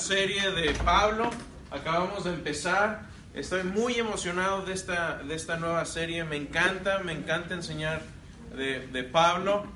[0.00, 1.30] serie de Pablo.
[1.70, 3.02] Acabamos de empezar.
[3.34, 6.24] Estoy muy emocionado de esta, de esta nueva serie.
[6.24, 8.00] Me encanta, me encanta enseñar
[8.56, 9.66] de, Pablo.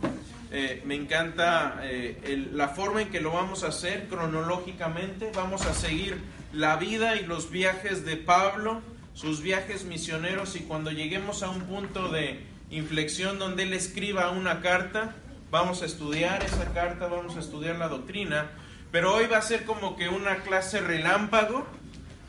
[0.50, 5.30] Eh, me encanta eh, la forma en que lo vamos a hacer cronológicamente.
[5.34, 6.18] Vamos a seguir
[6.54, 8.80] la vida y los viajes de Pablo,
[9.12, 14.62] sus viajes misioneros y cuando lleguemos a un punto de inflexión donde él escriba una
[14.62, 15.14] carta,
[15.50, 18.50] vamos a estudiar esa carta, vamos a estudiar la doctrina
[18.95, 21.66] pero hoy va a ser como que una clase relámpago,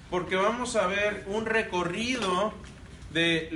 [0.09, 2.55] porque vamos a ver un recorrido
[3.11, 3.51] de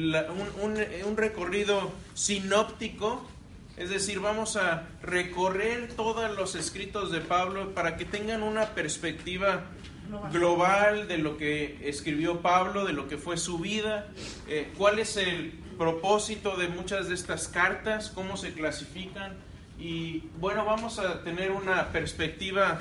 [1.03, 3.27] un, recorrido sinóptico,
[3.77, 9.63] es decir, vamos a recorrer todos los escritos de Pablo para que tengan una perspectiva
[10.31, 14.07] global de lo que escribió Pablo, de lo que fue su vida,
[14.47, 19.48] eh, cuál es el propósito de muchas de estas cartas, cómo se clasifican
[19.79, 22.79] y bueno, vamos a tener una perspectiva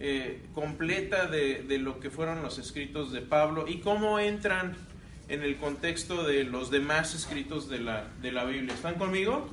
[0.00, 4.76] eh, completa de, lo que fueron los escritos de Pablo y cómo entran
[5.28, 8.74] en el contexto de los demás escritos de la, de la Biblia.
[8.74, 9.50] ¿Están conmigo?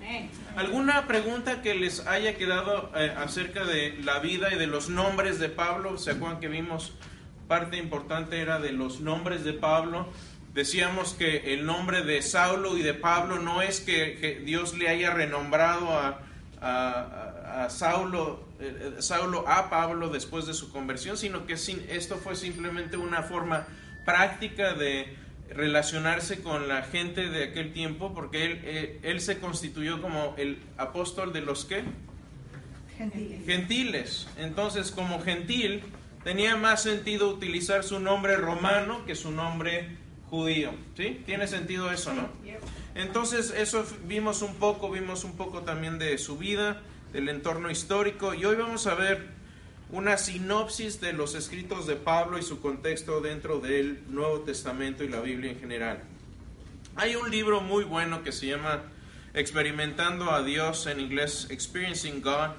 [0.56, 5.38] ¿Alguna pregunta que les haya quedado eh, acerca de la vida y de los nombres
[5.38, 5.98] de Pablo?
[5.98, 6.94] ¿Se acuerdan que vimos
[7.48, 10.08] parte importante era de los nombres de Pablo?
[10.54, 15.14] Decíamos que el nombre de Saulo y de Pablo no es que Dios le haya
[15.14, 16.25] renombrado a,
[16.66, 22.98] a, Saulo, eh, Saulo a Pablo después de su conversión, sino que esto fue simplemente
[22.98, 23.68] una forma
[24.06, 25.16] práctica de
[25.50, 30.60] relacionarse con la gente de aquel tiempo, porque él, eh, él se constituyó como el
[30.78, 31.84] apóstol de los que?
[32.98, 33.46] Gentiles.
[33.46, 34.28] Gentiles.
[34.38, 35.84] Entonces, como gentil,
[36.24, 39.98] tenía más sentido utilizar su nombre romano que su nombre
[40.30, 40.72] judío.
[40.98, 41.22] ¿Sí?
[41.26, 42.30] Tiene sentido eso, ¿no?
[42.96, 48.34] Entonces, eso vimos un poco, vimos un poco también de su vida, del entorno histórico,
[48.34, 49.28] y hoy vamos a ver
[49.92, 55.10] una sinopsis de los escritos de Pablo y su contexto dentro del Nuevo Testamento y
[55.10, 56.04] la Biblia en general.
[56.96, 58.84] Hay un libro muy bueno que se llama
[59.34, 62.52] Experimentando a Dios, en inglés Experiencing God,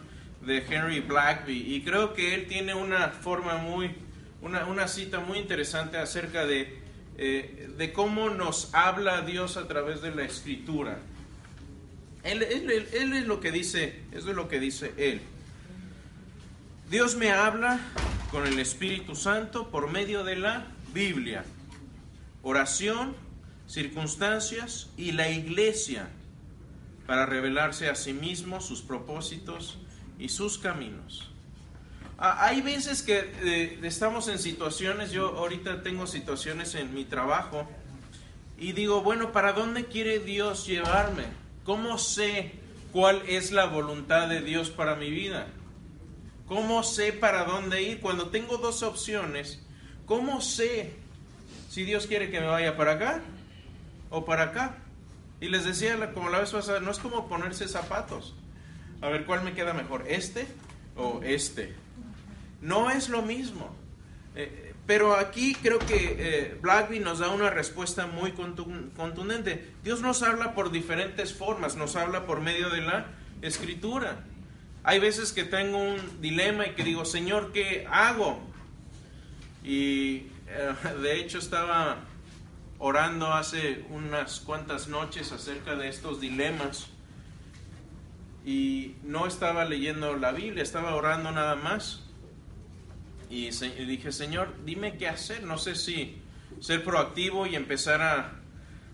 [0.42, 3.94] de Henry Blackby, y creo que él tiene una forma muy,
[4.42, 6.85] una, una cita muy interesante acerca de
[7.18, 10.98] eh, de cómo nos habla Dios a través de la escritura.
[12.22, 15.20] Él, es lo que dice, eso es lo que dice él.
[16.90, 17.80] Dios me habla
[18.30, 21.44] con el Espíritu Santo por medio de la Biblia,
[22.42, 23.14] oración,
[23.66, 26.08] circunstancias y la iglesia
[27.06, 29.78] para revelarse a sí mismo sus propósitos
[30.18, 31.30] y sus caminos.
[32.18, 37.68] Ah, hay veces que eh, estamos en situaciones, yo ahorita tengo situaciones en mi trabajo
[38.56, 41.24] y digo, bueno, ¿para dónde quiere Dios llevarme?
[41.64, 42.52] ¿Cómo sé
[42.90, 45.48] cuál es la voluntad de Dios para mi vida?
[46.46, 48.00] ¿Cómo sé para dónde ir?
[48.00, 49.60] Cuando tengo dos opciones,
[50.06, 50.94] ¿cómo sé
[51.68, 53.20] si Dios quiere que me vaya para acá
[54.08, 54.78] o para acá?
[55.38, 58.34] Y les decía, como la vez pasada, no es como ponerse zapatos.
[59.02, 60.06] A ver, ¿cuál me queda mejor?
[60.08, 60.46] ¿Este
[60.96, 61.84] o este?
[62.60, 63.74] No es lo mismo.
[64.34, 69.74] Eh, pero aquí creo que eh, Blackby nos da una respuesta muy contundente.
[69.82, 73.06] Dios nos habla por diferentes formas, nos habla por medio de la
[73.42, 74.24] escritura.
[74.84, 78.38] Hay veces que tengo un dilema y que digo, Señor, ¿qué hago?
[79.64, 81.96] Y eh, de hecho estaba
[82.78, 86.86] orando hace unas cuantas noches acerca de estos dilemas
[88.44, 92.05] y no estaba leyendo la Biblia, estaba orando nada más
[93.30, 95.42] y, dije, Señor, dime qué hacer.
[95.42, 96.18] No sé si
[96.60, 98.40] ser proactivo y empezar a,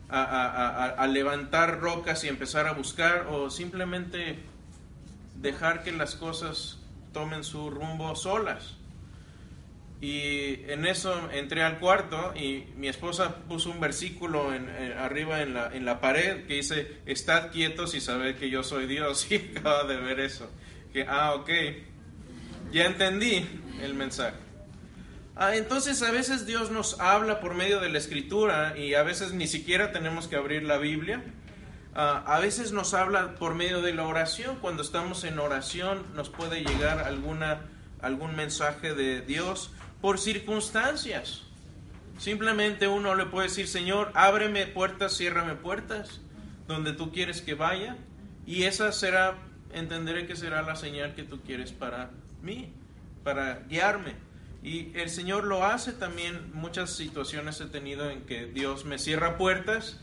[0.08, 4.38] a, levantar rocas y empezar a buscar o simplemente
[5.36, 6.78] dejar que las cosas
[7.12, 8.76] tomen su rumbo solas.
[10.00, 15.54] Y en eso entré al cuarto y mi esposa puso un versículo en, arriba en
[15.54, 19.28] la, en la, pared que dice, estad quietos y sabed que yo soy Dios.
[19.30, 20.50] Y acaba de ver eso.
[20.92, 21.48] Que, ah, ok,
[22.72, 23.46] ya entendí
[23.80, 24.36] el mensaje.
[25.36, 29.32] Ah, entonces a veces Dios nos habla por medio de la escritura y a veces
[29.32, 31.22] ni siquiera tenemos que abrir la Biblia.
[31.94, 34.58] Ah, a veces nos habla por medio de la oración.
[34.60, 37.62] Cuando estamos en oración nos puede llegar alguna,
[38.00, 39.70] algún mensaje de Dios
[40.00, 41.42] por circunstancias.
[42.18, 46.20] Simplemente uno le puede decir, Señor, ábreme puertas, ciérrame puertas,
[46.68, 47.96] donde tú quieres que vaya.
[48.46, 49.38] Y esa será,
[49.72, 52.10] entenderé que será la señal que tú quieres para
[52.42, 52.72] mí,
[53.24, 54.14] para guiarme.
[54.62, 56.50] Y el Señor lo hace también.
[56.54, 60.00] Muchas situaciones he tenido en que Dios me cierra puertas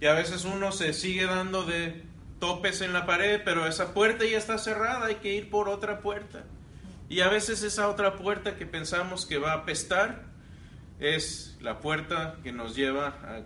[0.00, 2.04] y a veces uno se sigue dando de
[2.38, 6.00] topes en la pared, pero esa puerta ya está cerrada, hay que ir por otra
[6.00, 6.44] puerta.
[7.08, 10.24] Y a veces esa otra puerta que pensamos que va a apestar
[11.00, 13.42] es la puerta que nos lleva a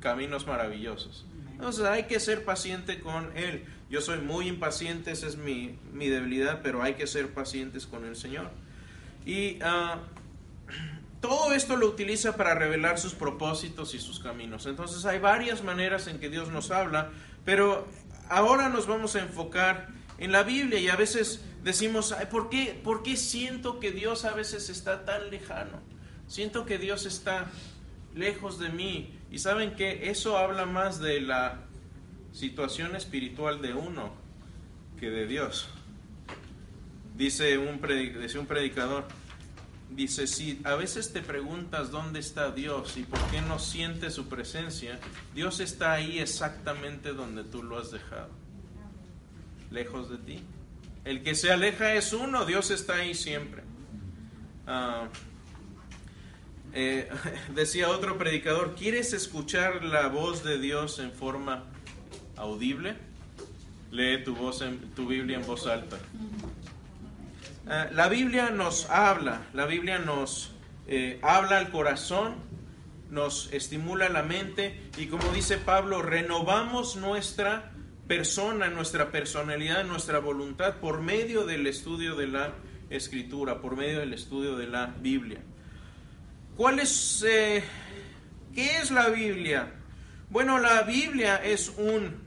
[0.00, 1.26] caminos maravillosos.
[1.52, 3.66] Entonces hay que ser paciente con Él.
[3.92, 8.06] Yo soy muy impaciente, esa es mi, mi debilidad, pero hay que ser pacientes con
[8.06, 8.50] el Señor.
[9.26, 9.98] Y ah,
[11.20, 14.64] todo esto lo utiliza para revelar sus propósitos y sus caminos.
[14.64, 17.10] Entonces hay varias maneras en que Dios nos habla,
[17.44, 17.86] pero
[18.30, 23.02] ahora nos vamos a enfocar en la Biblia y a veces decimos, ¿por qué, ¿por
[23.02, 25.82] qué siento que Dios a veces está tan lejano?
[26.28, 27.44] Siento que Dios está
[28.14, 29.18] lejos de mí.
[29.30, 31.66] Y saben que eso habla más de la
[32.32, 34.12] situación espiritual de uno
[34.98, 35.68] que de Dios.
[37.16, 37.80] Dice un,
[38.20, 39.06] dice un predicador,
[39.90, 44.28] dice, si a veces te preguntas dónde está Dios y por qué no sientes su
[44.28, 44.98] presencia,
[45.34, 48.30] Dios está ahí exactamente donde tú lo has dejado,
[49.70, 50.40] lejos de ti.
[51.04, 53.62] El que se aleja es uno, Dios está ahí siempre.
[54.66, 55.08] Ah,
[56.72, 57.10] eh,
[57.54, 61.64] decía otro predicador, ¿quieres escuchar la voz de Dios en forma
[62.42, 62.96] audible?
[63.90, 65.98] Lee tu, voz en, tu Biblia en voz alta.
[67.66, 70.50] Ah, la Biblia nos habla, la Biblia nos
[70.86, 72.34] eh, habla al corazón,
[73.10, 77.72] nos estimula la mente y como dice Pablo, renovamos nuestra
[78.08, 82.54] persona, nuestra personalidad, nuestra voluntad por medio del estudio de la
[82.90, 85.40] escritura, por medio del estudio de la Biblia.
[86.56, 87.62] ¿Cuál es, eh,
[88.54, 89.72] qué es la Biblia?
[90.30, 92.21] Bueno, la Biblia es un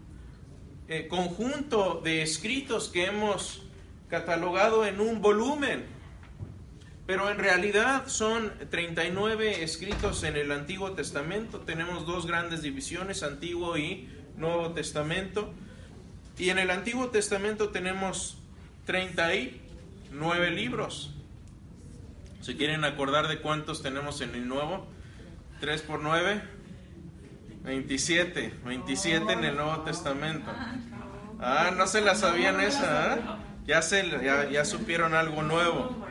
[0.88, 3.64] eh, conjunto de escritos que hemos
[4.10, 5.86] catalogado en un volumen,
[7.08, 11.60] pero en realidad son 39 escritos en el Antiguo Testamento.
[11.60, 15.54] Tenemos dos grandes divisiones, Antiguo y Nuevo Testamento.
[16.38, 18.38] Y en el Antiguo Testamento tenemos
[18.86, 21.14] 39 libros.
[22.42, 24.86] Si quieren acordar de cuántos tenemos en el Nuevo,
[25.62, 26.42] 3 por 9,
[27.66, 28.54] 27.
[28.64, 30.52] 27 en el Nuevo Testamento.
[31.40, 33.22] Ah, no se la sabían esa, ¿eh?
[33.66, 34.04] Ya, se,
[34.52, 36.06] ya, supieron algo nuevo.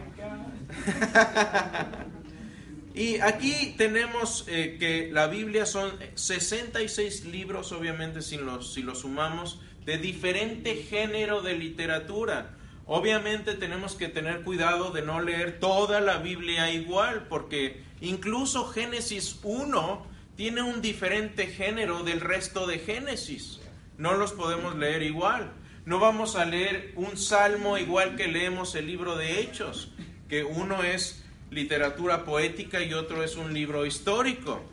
[2.94, 9.00] y aquí tenemos eh, que la Biblia son 66 libros, obviamente si los, si los
[9.00, 12.56] sumamos, de diferente género de literatura.
[12.86, 19.38] Obviamente tenemos que tener cuidado de no leer toda la Biblia igual, porque incluso Génesis
[19.42, 23.60] 1 tiene un diferente género del resto de Génesis.
[23.98, 25.52] No los podemos leer igual.
[25.86, 29.92] No vamos a leer un salmo igual que leemos el libro de Hechos,
[30.28, 34.64] que uno es literatura poética y otro es un libro histórico.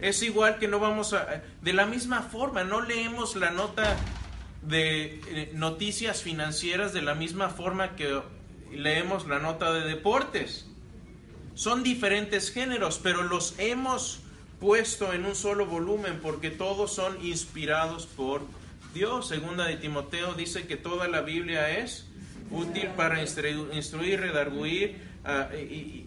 [0.00, 1.42] Es igual que no vamos a...
[1.62, 3.96] De la misma forma, no leemos la nota
[4.62, 8.20] de eh, noticias financieras de la misma forma que
[8.72, 10.66] leemos la nota de deportes.
[11.54, 14.22] Son diferentes géneros, pero los hemos
[14.60, 18.42] puesto en un solo volumen porque todos son inspirados por
[18.94, 19.28] Dios.
[19.28, 22.06] Segunda de Timoteo dice que toda la Biblia es
[22.50, 26.06] útil para instruir, redarguir ah, y,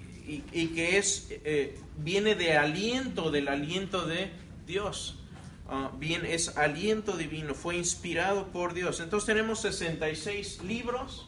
[0.75, 4.31] que es eh, viene de aliento, del aliento de
[4.65, 5.19] Dios.
[5.67, 8.99] Ah, bien, es aliento divino, fue inspirado por Dios.
[8.99, 11.27] Entonces tenemos 66 libros,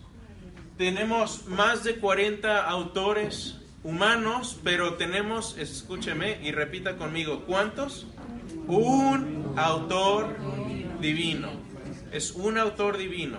[0.78, 8.08] tenemos más de 40 autores humanos, pero tenemos, escúcheme y repita conmigo, ¿cuántos?
[8.66, 10.36] Un autor
[11.00, 11.52] divino.
[12.12, 13.38] Es un autor divino.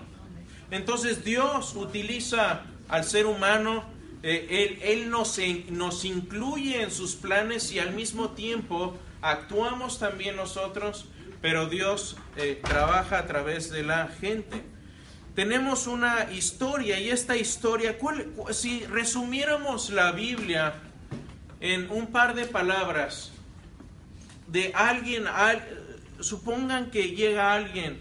[0.70, 3.86] Entonces Dios utiliza al ser humano,
[4.22, 5.36] eh, Él, nos,
[5.70, 11.08] nos incluye en sus planes y al mismo tiempo actuamos también nosotros,
[11.42, 14.62] pero Dios eh, trabaja a través de la gente.
[15.36, 17.96] Tenemos una historia y esta historia,
[18.50, 20.74] si resumiéramos la Biblia
[21.60, 23.30] en un par de palabras,
[24.48, 25.26] de alguien,
[26.18, 28.00] supongan que llega alguien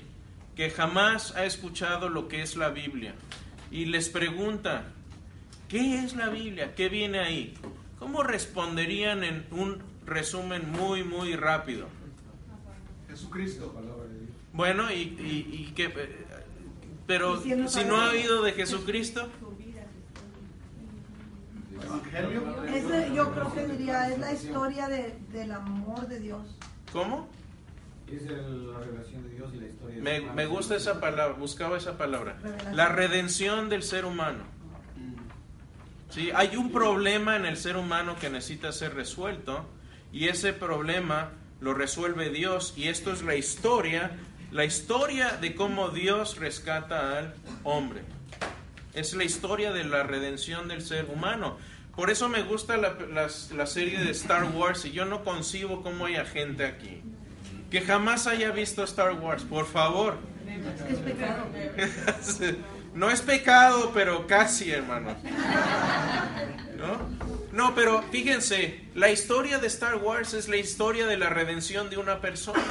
[0.56, 3.14] que jamás ha escuchado lo que es la Biblia
[3.70, 4.86] y les pregunta,
[5.68, 6.74] ¿qué es la Biblia?
[6.74, 7.54] ¿Qué viene ahí?
[8.00, 11.88] ¿Cómo responderían en un resumen muy, muy rápido.
[13.10, 13.74] Jesucristo.
[14.54, 15.92] Bueno, y, y, que,
[17.08, 19.30] pero si no ha oído de Jesucristo.
[23.14, 26.58] yo creo que diría, es la historia de, del amor de Dios.
[26.92, 27.28] ¿Cómo?
[28.08, 31.98] Es la revelación de Dios y la historia me, me gusta esa palabra, buscaba esa
[31.98, 32.38] palabra.
[32.74, 34.44] La redención del ser humano.
[36.10, 36.30] ¿Sí?
[36.34, 39.66] Hay un problema en el ser humano que necesita ser resuelto
[40.14, 44.12] y ese problema lo resuelve Dios y esto es la historia,
[44.56, 48.02] la historia de cómo Dios rescata al hombre.
[48.94, 51.58] es la historia de la redención del ser humano.
[51.96, 52.96] Por eso me gusta la,
[53.52, 57.02] la serie de Star Wars y yo no concibo cómo haya gente aquí
[57.70, 60.18] que jamás haya visto Star Wars, por favor.
[62.94, 65.18] No es pecado, pero casi, hermano.
[66.78, 67.10] ¿No?
[67.52, 71.98] No, pero fíjense, la historia de Star Wars es la historia de la redención de
[71.98, 72.64] una persona.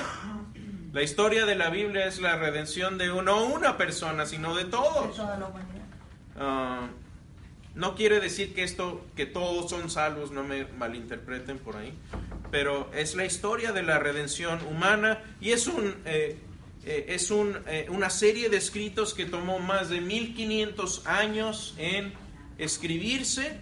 [0.94, 5.18] La historia de la Biblia es la redención de no una persona, sino de todos.
[5.18, 6.86] Uh,
[7.74, 11.92] no quiere decir que esto, que todos son salvos, no me malinterpreten por ahí,
[12.52, 16.38] pero es la historia de la redención humana y es un eh,
[16.84, 22.12] eh, es un, eh, una serie de escritos que tomó más de 1500 años en
[22.56, 23.58] escribirse.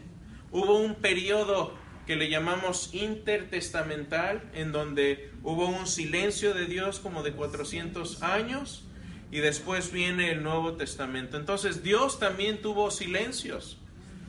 [0.51, 1.73] Hubo un periodo
[2.07, 8.85] que le llamamos intertestamental, en donde hubo un silencio de Dios como de 400 años,
[9.31, 11.37] y después viene el Nuevo Testamento.
[11.37, 13.79] Entonces Dios también tuvo silencios.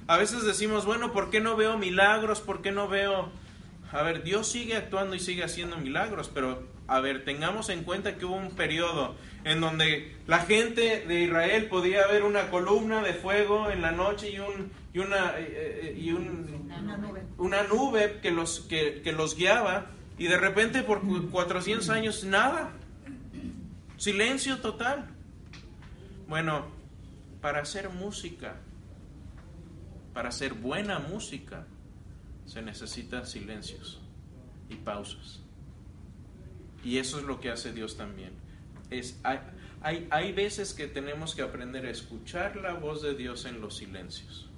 [0.08, 2.42] A veces decimos, bueno, ¿por qué no veo milagros?
[2.42, 3.32] ¿Por qué no veo...
[3.94, 8.18] A ver, Dios sigue actuando y sigue haciendo milagros, pero a ver, tengamos en cuenta
[8.18, 13.14] que hubo un periodo en donde la gente de Israel podía ver una columna de
[13.14, 18.20] fuego en la noche y, un, y, una, eh, eh, y una, nube.
[18.22, 19.86] que, los, que, que los guiaba
[20.18, 22.72] y de repente por 400 años nada.
[23.98, 25.08] Silencio total.
[26.28, 26.66] Bueno,
[27.42, 28.56] para hacer música,
[30.14, 31.68] para hacer buena música,
[32.46, 34.02] se necesitan silencios
[34.70, 35.42] y pausas.
[36.84, 38.32] Y eso es lo que hace Dios también.
[38.90, 39.40] Es, hay,
[39.82, 43.78] hay, hay veces que tenemos que aprender a escuchar la voz de Dios en los
[43.78, 44.50] silencios.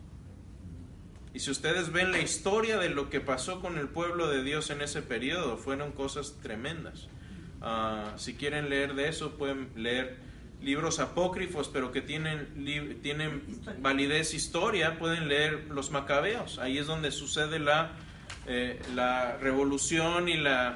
[1.34, 4.70] Y si ustedes ven la historia de lo que pasó con el pueblo de Dios
[4.70, 7.10] en ese periodo, fueron cosas tremendas.
[7.62, 10.18] Ah, si quieren leer de eso, pueden leer
[10.62, 13.44] libros apócrifos, pero que tienen, tienen
[13.80, 16.60] validez historia, pueden leer los macabeos.
[16.60, 17.92] Ahí es donde sucede la,
[18.48, 20.76] eh, la revolución y la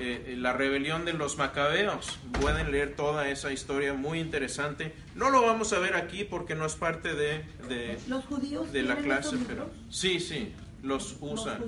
[0.00, 2.20] eh, la rebelión de los macabeos.
[2.40, 4.94] Pueden leer toda esa historia muy interesante.
[5.16, 8.84] No lo vamos a ver aquí porque no es parte de, de, ¿Los judíos de
[8.84, 10.52] la clase, pero sí, sí,
[10.84, 11.64] los usan.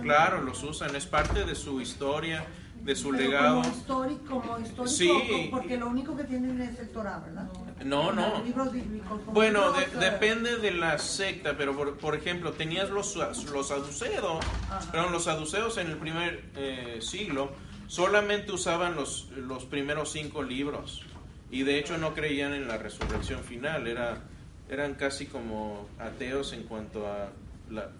[0.00, 0.96] Claro, los usan.
[0.96, 2.46] Es parte de su historia,
[2.84, 3.62] de su legado.
[3.62, 5.48] Como histórico, como histórico, sí.
[5.50, 7.48] porque lo único que tienen es el Torah, ¿verdad?
[7.84, 8.42] No, no.
[9.32, 14.44] bueno, depende de la secta, pero por, por ejemplo, tenías los, los saduceos,
[14.92, 17.52] pero los saduceos en el primer eh, siglo
[17.86, 21.02] solamente usaban los, los primeros cinco libros
[21.50, 24.22] y de hecho no creían en la resurrección final, era,
[24.68, 27.30] eran casi como ateos en cuanto a
[27.70, 27.90] la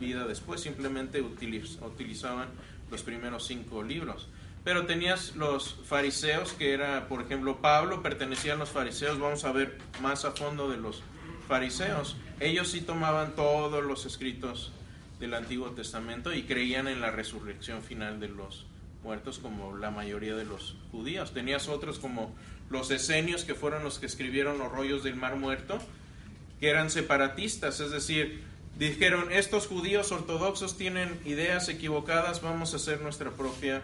[0.00, 2.48] vida después, simplemente utilizaban
[2.90, 4.28] los primeros cinco libros.
[4.64, 9.52] Pero tenías los fariseos, que era, por ejemplo, Pablo pertenecía a los fariseos, vamos a
[9.52, 11.02] ver más a fondo de los
[11.46, 12.16] fariseos.
[12.40, 14.72] Ellos sí tomaban todos los escritos
[15.20, 18.66] del Antiguo Testamento y creían en la resurrección final de los
[19.02, 21.34] muertos como la mayoría de los judíos.
[21.34, 22.34] Tenías otros como
[22.70, 25.78] los esenios que fueron los que escribieron los rollos del Mar Muerto,
[26.58, 28.42] que eran separatistas, es decir,
[28.78, 33.82] dijeron, estos judíos ortodoxos tienen ideas equivocadas, vamos a hacer nuestra propia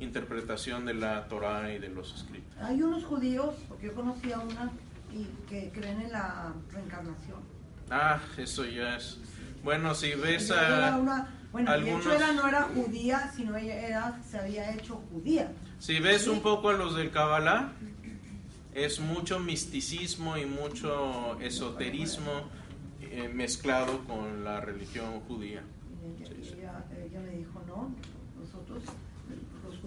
[0.00, 2.56] interpretación de la Torah y de los escritos.
[2.60, 4.70] Hay unos judíos, porque yo conocí a una,
[5.12, 7.38] y que creen en la reencarnación.
[7.90, 9.18] Ah, eso ya es.
[9.62, 11.26] Bueno, si ves a...
[11.52, 15.52] Bueno, de hecho ella no era judía, sino ella era, se había hecho judía.
[15.80, 17.72] Si ves un poco a los del Kabbalah,
[18.72, 22.30] es mucho misticismo y mucho esoterismo
[23.00, 25.64] eh, mezclado con la religión judía.
[26.20, 27.92] ella, ella, me dijo, no,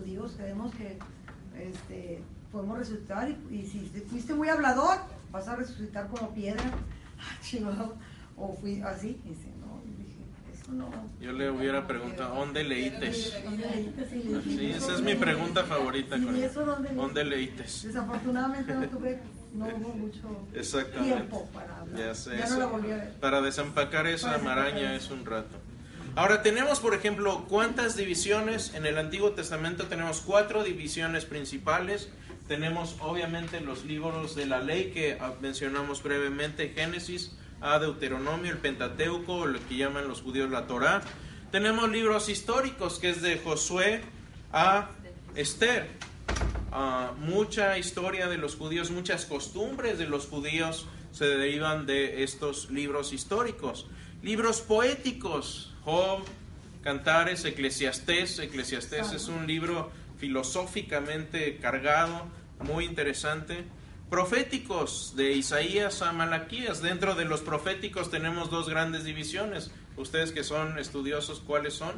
[0.03, 0.98] judíos creemos que
[1.57, 3.79] este, podemos resucitar y, si
[4.10, 4.98] fuiste muy hablador,
[5.31, 6.63] vas a resucitar como piedra.
[8.38, 9.53] o fui así, dice,
[11.19, 13.33] yo le hubiera preguntado, ¿dónde leítes?
[14.45, 16.17] Sí, esa es mi pregunta favorita.
[16.17, 17.83] ¿Dónde leítes?
[17.83, 19.19] Desafortunadamente no tuve
[19.53, 20.48] no hubo mucho
[21.00, 22.00] tiempo para hablar.
[22.00, 23.13] Ya, sé, ya no la volví a ver.
[23.19, 25.57] Para desempacar esa maraña es un rato.
[26.15, 28.75] Ahora tenemos, por ejemplo, ¿cuántas divisiones?
[28.75, 32.10] En el Antiguo Testamento tenemos cuatro divisiones principales.
[32.48, 39.48] Tenemos obviamente los libros de la ley que mencionamos brevemente, Génesis, a Deuteronomio, el Pentateuco,
[39.48, 41.01] lo que llaman los judíos la Torá.
[41.51, 44.01] Tenemos libros históricos que es de Josué
[44.51, 44.91] a
[45.34, 45.88] Esther.
[46.72, 52.70] Ah, mucha historia de los judíos, muchas costumbres de los judíos se derivan de estos
[52.70, 53.88] libros históricos.
[54.24, 56.24] Libros poéticos, Job,
[56.82, 58.39] Cantares, Eclesiastés.
[58.39, 62.27] Eclesiastés es un libro filosóficamente cargado,
[62.62, 63.65] muy interesante.
[64.10, 66.82] proféticos, de Isaías a Malaquías.
[66.82, 69.72] Dentro de los proféticos tenemos dos grandes divisiones.
[69.98, 71.96] Ustedes que son estudiosos, ¿cuáles son?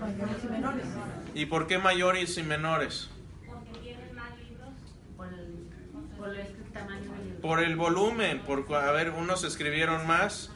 [0.00, 0.86] Mayores y menores.
[1.34, 3.10] ¿Y por qué mayores y menores?
[3.46, 4.70] Porque tienen más libros.
[5.14, 5.68] por el,
[6.16, 7.40] por el tamaño del libro.
[7.42, 10.50] Por el volumen, por a ver, unos escribieron más,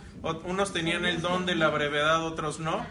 [0.45, 2.85] unos tenían el don de la brevedad, otros no.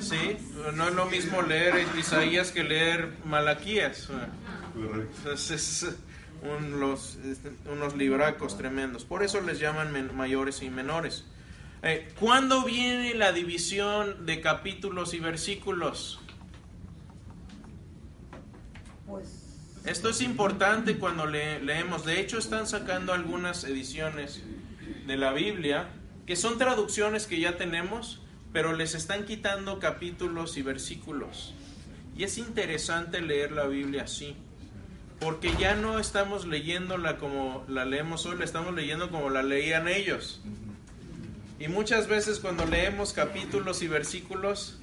[0.00, 0.36] Sí,
[0.74, 4.08] no es lo mismo leer Isaías que leer Malaquías.
[5.32, 5.86] Es, es
[6.42, 9.04] un- los- este, unos libracos tremendos.
[9.04, 11.24] Por eso les llaman men- mayores y menores.
[11.82, 16.20] Eh, ¿Cuándo viene la división de capítulos y versículos?
[19.06, 19.40] Pues
[19.84, 22.06] Esto es importante cuando le- leemos.
[22.06, 24.42] De hecho, están sacando algunas ediciones
[25.06, 25.88] de la Biblia
[26.26, 28.20] que son traducciones que ya tenemos,
[28.52, 31.54] pero les están quitando capítulos y versículos.
[32.16, 34.36] Y es interesante leer la Biblia así,
[35.20, 39.88] porque ya no estamos leyéndola como la leemos hoy, la estamos leyendo como la leían
[39.88, 40.40] ellos.
[41.58, 44.80] Y muchas veces cuando leemos capítulos y versículos,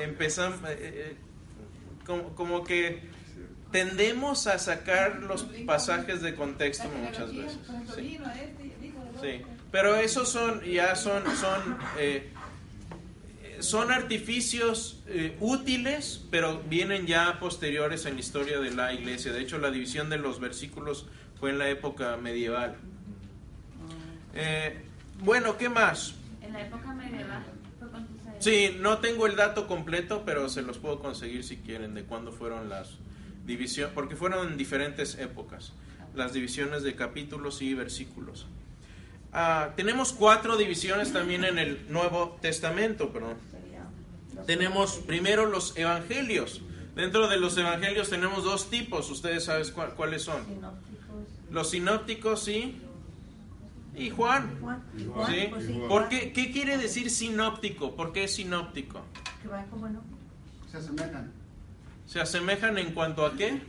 [0.00, 1.16] empezamos, eh, eh,
[2.04, 3.02] como, como que
[3.70, 7.58] tendemos a sacar los pasajes de contexto muchas veces.
[7.94, 8.18] Sí.
[9.20, 9.42] Sí.
[9.72, 12.30] Pero esos son, ya son, son, eh,
[13.58, 19.32] son artificios eh, útiles, pero vienen ya posteriores en la historia de la iglesia.
[19.32, 21.06] De hecho, la división de los versículos
[21.40, 22.76] fue en la época medieval.
[24.34, 24.78] Eh,
[25.20, 26.14] bueno, ¿qué más?
[26.42, 27.42] En la época medieval.
[28.40, 32.30] Sí, no tengo el dato completo, pero se los puedo conseguir si quieren de cuándo
[32.30, 32.98] fueron las
[33.46, 35.72] divisiones, porque fueron en diferentes épocas,
[36.14, 38.46] las divisiones de capítulos y versículos.
[39.32, 46.60] Ah, tenemos cuatro divisiones también en el Nuevo Testamento, los- Tenemos primero los evangelios.
[46.94, 50.44] Dentro de los evangelios tenemos dos tipos, ustedes saben cuál- cuáles son.
[50.44, 51.50] Sinópticos.
[51.50, 52.76] Los sinópticos y,
[53.96, 54.50] y Juan.
[55.28, 55.48] ¿Sí?
[55.88, 57.94] ¿Por qué, ¿Qué quiere decir sinóptico?
[57.96, 59.00] ¿Por qué es sinóptico?
[60.70, 61.32] Se asemejan.
[62.06, 63.62] ¿Se asemejan en cuanto a qué?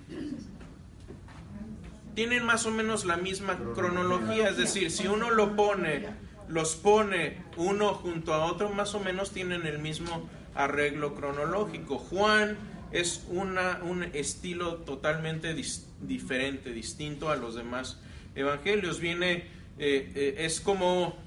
[2.15, 6.05] Tienen más o menos la misma cronología, es decir, si uno lo pone,
[6.47, 11.97] los pone uno junto a otro, más o menos tienen el mismo arreglo cronológico.
[11.97, 12.57] Juan
[12.91, 17.99] es una, un estilo totalmente dis- diferente, distinto a los demás
[18.35, 18.99] evangelios.
[18.99, 19.47] Viene,
[19.79, 21.17] eh, eh, es como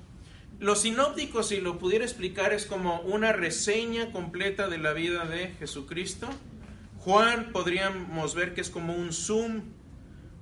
[0.60, 5.48] los sinópticos, si lo pudiera explicar, es como una reseña completa de la vida de
[5.58, 6.28] Jesucristo.
[6.98, 9.62] Juan podríamos ver que es como un zoom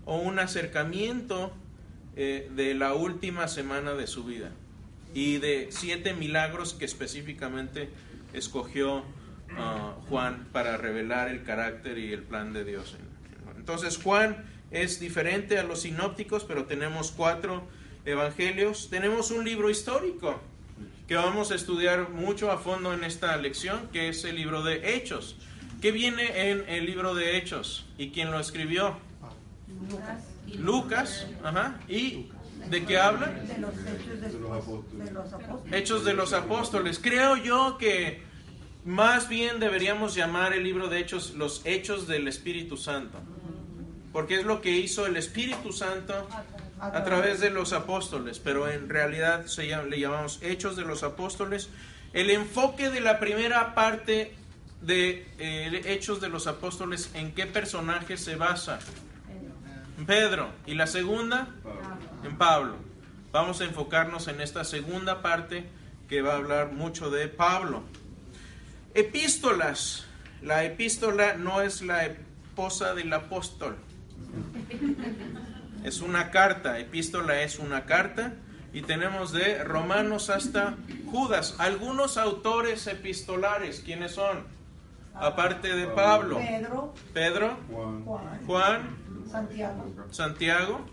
[0.05, 1.53] o un acercamiento
[2.17, 4.53] eh, de la última semana de su vida
[5.15, 7.89] y de siete milagros que específicamente
[8.33, 9.05] escogió
[9.57, 12.97] ah, Juan para revelar el carácter y el plan de Dios.
[13.57, 17.67] Entonces Juan es diferente a los sinópticos, pero tenemos cuatro
[18.05, 18.91] evangelios.
[18.91, 20.41] Tenemos un libro histórico
[21.07, 24.95] que vamos a estudiar mucho a fondo en esta lección, que es el libro de
[24.95, 25.37] Hechos.
[25.81, 27.87] ¿Qué viene en el libro de Hechos?
[27.99, 28.97] ¿Y quién lo escribió?
[30.59, 31.27] Lucas.
[31.43, 31.81] Ajá.
[31.89, 32.29] ¿Y
[32.71, 33.27] de qué habla?
[33.29, 35.73] De los hechos de los apóstoles.
[35.73, 36.99] Hechos de los Apóstoles.
[37.03, 38.23] Creo yo que
[38.85, 43.19] más bien deberíamos llamar el libro de Hechos los Hechos del Espíritu Santo.
[44.13, 46.15] Porque es lo que hizo el Espíritu Santo
[46.81, 51.03] a través de los apóstoles, pero en realidad se llama- le llamamos Hechos de los
[51.03, 51.69] Apóstoles.
[52.13, 54.35] El enfoque de la primera parte
[54.83, 58.79] de eh, Hechos de los Apóstoles, ¿en qué personaje se basa?
[60.05, 60.51] En Pedro.
[60.67, 61.49] ¿Y la segunda?
[62.25, 62.77] En Pablo.
[63.33, 65.65] Vamos a enfocarnos en esta segunda parte
[66.11, 67.85] que va a hablar mucho de Pablo.
[68.93, 70.05] Epístolas.
[70.43, 73.77] La epístola no es la esposa del apóstol.
[75.85, 76.79] Es una carta.
[76.79, 78.35] Epístola es una carta.
[78.75, 80.75] Y tenemos de Romanos hasta
[81.11, 81.55] Judas.
[81.57, 84.45] Algunos autores epistolares, ¿quiénes son?
[85.15, 86.37] Aparte de Pablo.
[86.37, 88.05] Pedro, Pedro, Juan.
[88.05, 89.04] Juan, Juan,
[89.35, 89.85] Santiago.
[90.13, 90.87] Santiago.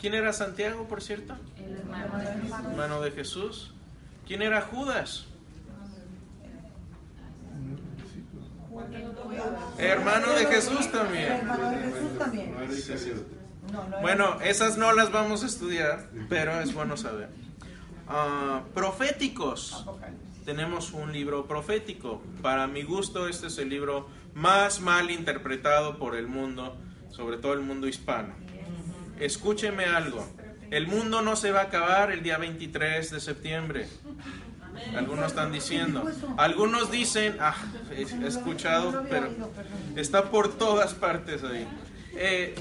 [0.00, 1.36] ¿Quién era Santiago, por cierto?
[1.56, 2.52] El hermano de Jesús.
[2.52, 3.74] Hermano de Jesús.
[4.26, 5.26] ¿Quién era Judas?
[9.78, 11.48] Hermano de Jesús también.
[14.00, 17.28] Bueno, esas no las vamos a estudiar, pero es bueno saber.
[18.08, 19.86] Ah, proféticos.
[20.44, 22.20] Tenemos un libro profético.
[22.42, 26.76] Para mi gusto, este es el libro más mal interpretado por el mundo,
[27.10, 28.34] sobre todo el mundo hispano.
[29.18, 30.26] Escúcheme algo.
[30.70, 33.88] El mundo no se va a acabar el día 23 de septiembre.
[34.96, 36.04] Algunos están diciendo.
[36.36, 37.56] Algunos dicen, ah,
[37.96, 39.28] he escuchado, pero
[39.96, 41.66] está por todas partes ahí.
[42.14, 42.54] Eh,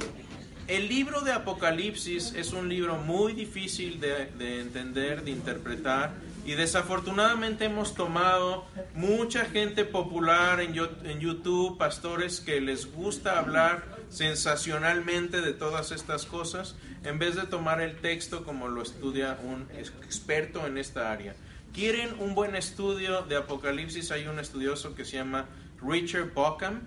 [0.68, 6.14] el libro de Apocalipsis es un libro muy difícil de, entender, de interpretar,
[6.46, 15.41] y desafortunadamente hemos tomado mucha gente popular en YouTube, pastores que les gusta hablar sensacionalmente
[15.41, 20.65] de todas estas cosas, en vez de tomar el texto como lo estudia un experto
[20.67, 21.36] en esta área.
[21.74, 24.12] ¿Quieren un buen estudio de Apocalipsis?
[24.12, 25.45] Hay un estudioso que se llama
[25.82, 26.82] Richard Bockham,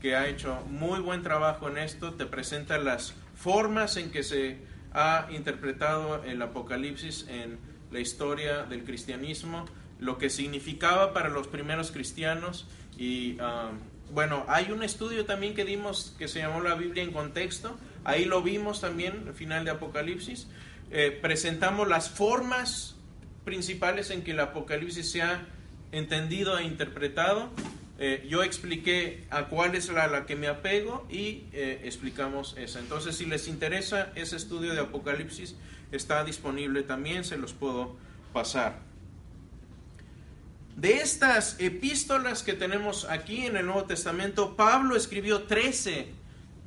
[0.00, 4.58] que ha hecho muy buen trabajo en esto, te presenta las formas en que se
[4.92, 7.58] ha interpretado el Apocalipsis en
[7.90, 9.66] la historia del cristianismo,
[9.98, 13.78] lo que significaba para los primeros cristianos y um,
[14.12, 18.24] bueno, hay un estudio también que dimos que se llamó La Biblia en contexto, ahí
[18.24, 20.48] lo vimos también, al final de Apocalipsis,
[20.90, 22.96] eh, presentamos las formas
[23.44, 25.46] principales en que el Apocalipsis se ha
[25.92, 27.50] entendido e interpretado
[28.02, 32.78] eh, yo expliqué a cuál es la, la que me apego y eh, explicamos esa.
[32.78, 35.54] Entonces, si les interesa ese estudio de Apocalipsis,
[35.92, 37.94] está disponible también, se los puedo
[38.32, 38.78] pasar.
[40.80, 46.08] De estas epístolas que tenemos aquí en el Nuevo Testamento, Pablo escribió 13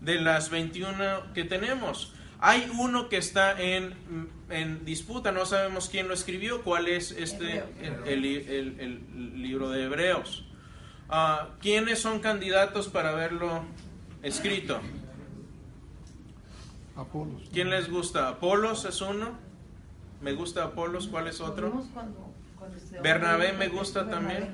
[0.02, 2.13] de las 21 que tenemos.
[2.39, 3.95] Hay uno que está en,
[4.52, 7.63] en disputa, no sabemos quién lo escribió, cuál es este,
[8.06, 10.45] el, el, el libro de Hebreos.
[11.10, 13.63] Ah, ¿Quiénes son candidatos para verlo
[14.21, 14.80] escrito?
[16.95, 17.49] Apolos.
[17.52, 18.28] ¿Quién les gusta?
[18.28, 19.32] Apolos es uno.
[20.21, 21.08] Me gusta Apolos.
[21.08, 21.84] ¿Cuál es otro?
[23.02, 24.49] Bernabé me gusta también.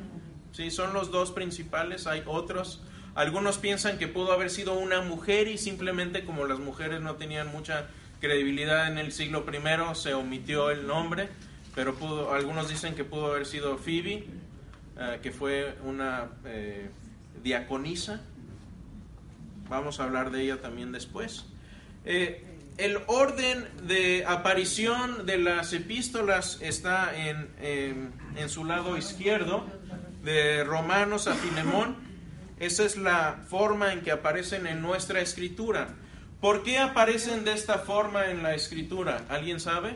[0.52, 2.08] Sí, son los dos principales.
[2.08, 2.82] Hay otros.
[3.15, 7.52] Algunos piensan que pudo haber sido una mujer y simplemente como las mujeres no tenían
[7.52, 7.88] mucha
[8.19, 11.30] credibilidad en el siglo I, se omitió el nombre.
[11.76, 14.26] Pero pudo, algunos dicen que pudo haber sido Phoebe
[15.00, 16.89] eh, que fue una eh,
[17.41, 18.22] diaconisa.
[19.69, 21.45] Vamos a hablar de ella también después.
[22.04, 22.43] Eh,
[22.80, 27.50] el orden de aparición de las epístolas está en,
[28.36, 29.65] en su lado izquierdo,
[30.24, 31.96] de Romanos a Filemón.
[32.60, 35.89] Esa es la forma en que aparecen en nuestra escritura.
[36.42, 39.24] ¿Por qué aparecen de esta forma en la escritura?
[39.30, 39.96] ¿Alguien sabe?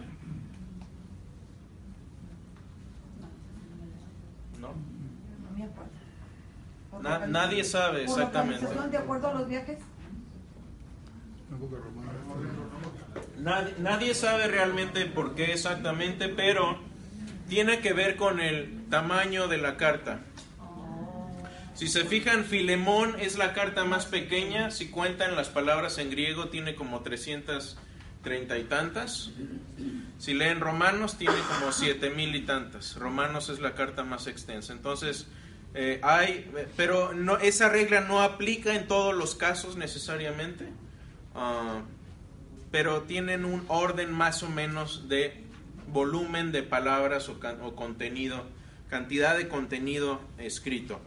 [7.27, 8.65] nadie sabe exactamente.
[8.89, 9.79] ¿De acuerdo a los viajes?
[13.79, 16.79] Nadie, sabe realmente por qué exactamente, pero
[17.49, 20.21] tiene que ver con el tamaño de la carta.
[21.73, 24.71] Si se fijan, Filemón es la carta más pequeña.
[24.71, 29.31] Si cuentan las palabras en griego, tiene como 330 y tantas.
[30.19, 32.95] Si leen Romanos, tiene como 7000 y tantas.
[32.95, 34.71] Romanos es la carta más extensa.
[34.71, 35.27] Entonces,
[35.75, 40.67] eh, hay, pero no, esa regla no aplica en todos los casos necesariamente,
[41.35, 41.81] ah,
[42.71, 45.43] pero tienen un orden más o menos de
[45.87, 48.43] volumen de palabras o, contenido,
[48.89, 50.99] cantidad de contenido escrito.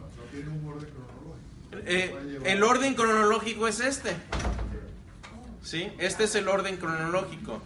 [1.85, 4.15] Eh, el orden cronológico es este.
[5.61, 5.91] ¿Sí?
[5.97, 7.61] Este es el orden cronológico.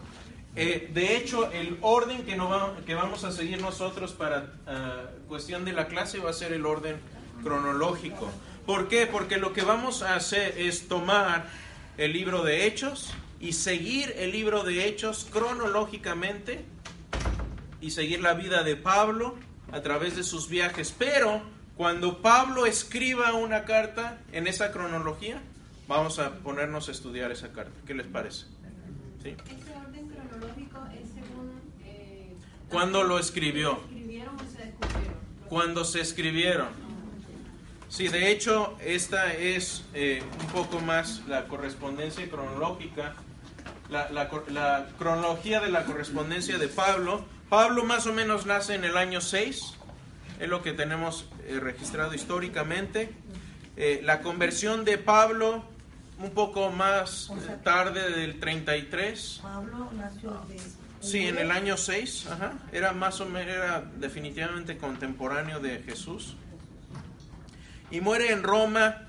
[0.56, 5.64] Eh, de hecho, el orden que, no que vamos a seguir nosotros para ah, cuestión
[5.64, 6.98] de la clase va a ser el orden
[7.44, 8.30] cronológico.
[8.66, 9.08] ¿Por qué?
[9.08, 11.48] Porque lo que vamos a hacer es tomar
[11.98, 16.66] el libro de Hechos y seguir el libro de Hechos cronológicamente
[17.80, 19.36] y seguir la vida de Pablo
[19.72, 20.94] a través de sus viajes.
[20.98, 21.42] Pero
[21.76, 25.42] cuando Pablo escriba una carta en esa cronología,
[25.88, 27.74] vamos a ponernos a estudiar esa carta.
[27.86, 28.46] ¿Qué les parece?
[29.24, 29.36] ¿Sí?
[32.70, 33.80] ¿Cuándo lo escribió?
[35.50, 36.70] Cuando se escribieron.
[37.92, 43.16] Sí, de hecho, esta es eh, un poco más la correspondencia cronológica,
[43.90, 44.30] la,
[44.98, 47.26] cronología de la correspondencia de Pablo.
[47.50, 49.74] Pablo más o menos nace en el año 6,
[50.40, 53.14] es lo que tenemos eh, registrado históricamente.
[53.76, 55.66] Eh, la conversión de Pablo
[56.18, 57.30] un poco más
[57.62, 59.40] tarde del 33.
[59.44, 60.42] Pablo nació
[61.02, 62.28] Sí, en el año 6,
[62.72, 66.38] era más o menos, era definitivamente contemporáneo de Jesús.
[67.92, 69.08] Y muere en Roma.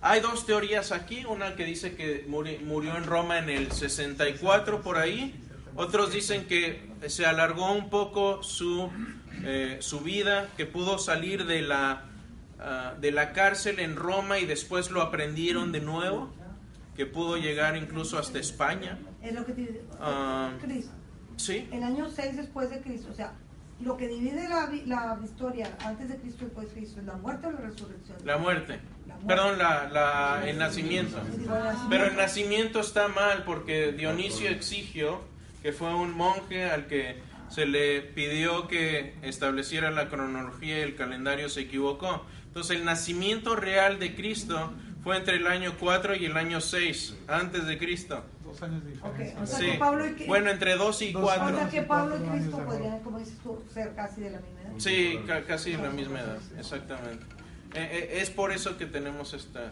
[0.00, 4.98] Hay dos teorías aquí, una que dice que murió en Roma en el 64 por
[4.98, 5.34] ahí,
[5.76, 8.90] otros dicen que se alargó un poco su,
[9.44, 12.04] eh, su vida, que pudo salir de la,
[12.58, 16.32] ah, de la cárcel en Roma y después lo aprendieron de nuevo,
[16.96, 18.98] que pudo llegar incluso hasta España.
[19.22, 20.50] Es lo que te, ah,
[21.48, 23.32] el año 6 después de Cristo, o sea,
[23.82, 27.14] lo que divide la, la, historia antes de Cristo y después de Cristo es la
[27.14, 28.16] muerte o la resurrección.
[28.24, 28.80] La muerte.
[29.26, 31.18] Perdón, la, la, el nacimiento.
[31.88, 35.20] Pero el nacimiento está mal porque Dionisio exigió,
[35.62, 40.96] que fue un monje al que se le pidió que estableciera la cronología y el
[40.96, 42.24] calendario se equivocó.
[42.46, 47.16] Entonces el nacimiento real de Cristo fue entre el año 4 y el año 6
[47.28, 48.24] antes de Cristo.
[48.44, 49.50] Dos años diferentes.
[49.50, 50.26] sí.
[50.26, 51.44] bueno, entre 2 y 4.
[51.44, 54.60] O sea que Pablo y Cristo podrían, como dices tú, ser casi de la misma
[54.60, 54.72] edad.
[54.78, 57.24] Sí, casi de la misma edad, exactamente.
[57.74, 59.70] Eh, eh, es por eso que tenemos esta,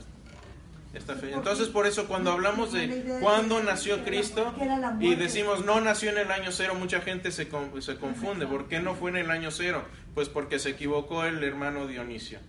[0.95, 1.33] esta fe.
[1.33, 4.53] Entonces, por eso cuando hablamos de cuándo nació Cristo
[5.01, 7.49] y decimos no nació en el año cero, mucha gente se,
[7.81, 8.47] se confunde.
[8.47, 9.85] ¿Por qué no fue en el año cero?
[10.15, 12.41] Pues porque se equivocó el hermano Dionisio.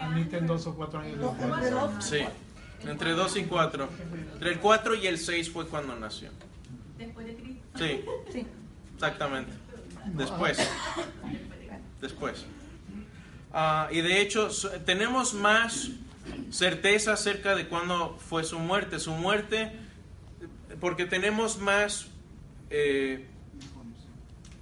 [0.00, 2.04] Admiten dos o cuatro años después.
[2.04, 2.20] Sí,
[2.88, 3.88] entre dos y cuatro.
[4.34, 6.30] Entre el cuatro y el seis fue cuando nació.
[6.98, 7.78] Después de Cristo.
[8.32, 8.46] Sí,
[8.94, 9.52] exactamente.
[10.14, 10.58] Después.
[12.00, 12.44] Después.
[13.52, 14.48] Ah, y de hecho,
[14.84, 15.90] tenemos más
[16.50, 18.98] certeza acerca de cuándo fue su muerte.
[19.00, 19.72] Su muerte,
[20.80, 22.06] porque tenemos más,
[22.70, 23.26] eh,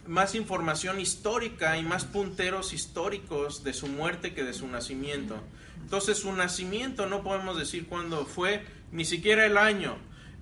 [0.09, 5.37] más información histórica y más punteros históricos de su muerte que de su nacimiento.
[5.81, 9.97] Entonces, su nacimiento no podemos decir cuándo fue, ni siquiera el año.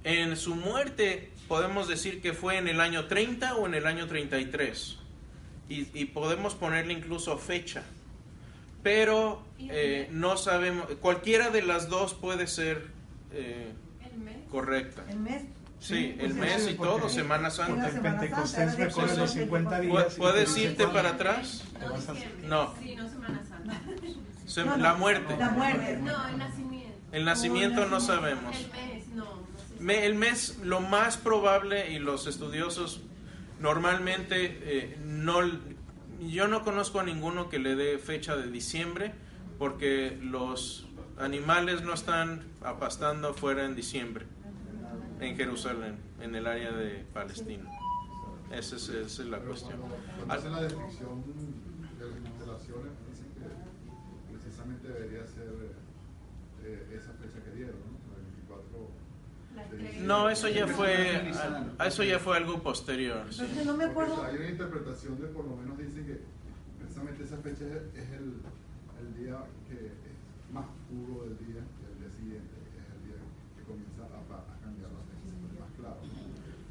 [0.05, 4.07] En su muerte podemos decir que fue en el año 30 o en el año
[4.07, 4.97] 33.
[5.69, 7.83] Y, y podemos ponerle incluso fecha
[8.87, 12.87] pero eh, no sabemos, cualquiera de las dos puede ser
[13.33, 13.73] eh,
[14.49, 15.05] correcta.
[15.11, 15.43] ¿El mes?
[15.81, 17.89] Sí, el mes y todo, Semana Santa.
[17.89, 20.15] El Pentecostés recorre los 50 días.
[20.15, 21.65] ¿Puedes irte para atrás?
[22.45, 22.75] No.
[22.79, 23.43] Sí, no Semana
[24.47, 24.77] Santa.
[24.79, 25.37] La muerte.
[25.37, 25.99] La muerte.
[25.99, 26.99] No, el nacimiento.
[27.13, 28.57] El nacimiento no sabemos.
[28.57, 29.47] El mes, no.
[29.93, 33.03] El mes, lo más probable, y los estudiosos
[33.61, 35.41] normalmente eh, no
[36.21, 39.13] yo no conozco a ninguno que le dé fecha de diciembre
[39.59, 40.87] porque los
[41.19, 44.27] animales no están apastando fuera en diciembre
[45.21, 47.71] en Jerusalén, en el área de Palestina.
[48.51, 49.81] Esa es, esa es la cuestión.
[50.27, 51.25] Cuando la descripción
[51.99, 55.53] de las constelaciones, dicen que precisamente debería ser
[56.63, 58.17] eh, esa fecha que dieron, ¿no?
[58.17, 59.07] El 24
[60.03, 61.31] no, eso ya fue
[61.85, 63.33] eso ya fue algo posterior.
[63.33, 63.45] Sí.
[63.65, 64.23] No me acuerdo.
[64.23, 66.21] Hay una interpretación de por lo menos dice que
[66.79, 68.37] precisamente esa fecha es el,
[69.01, 73.21] el día que es más puro del día, el día siguiente, es el día
[73.57, 76.01] que comienza a, a cambiar las fechas, más claro.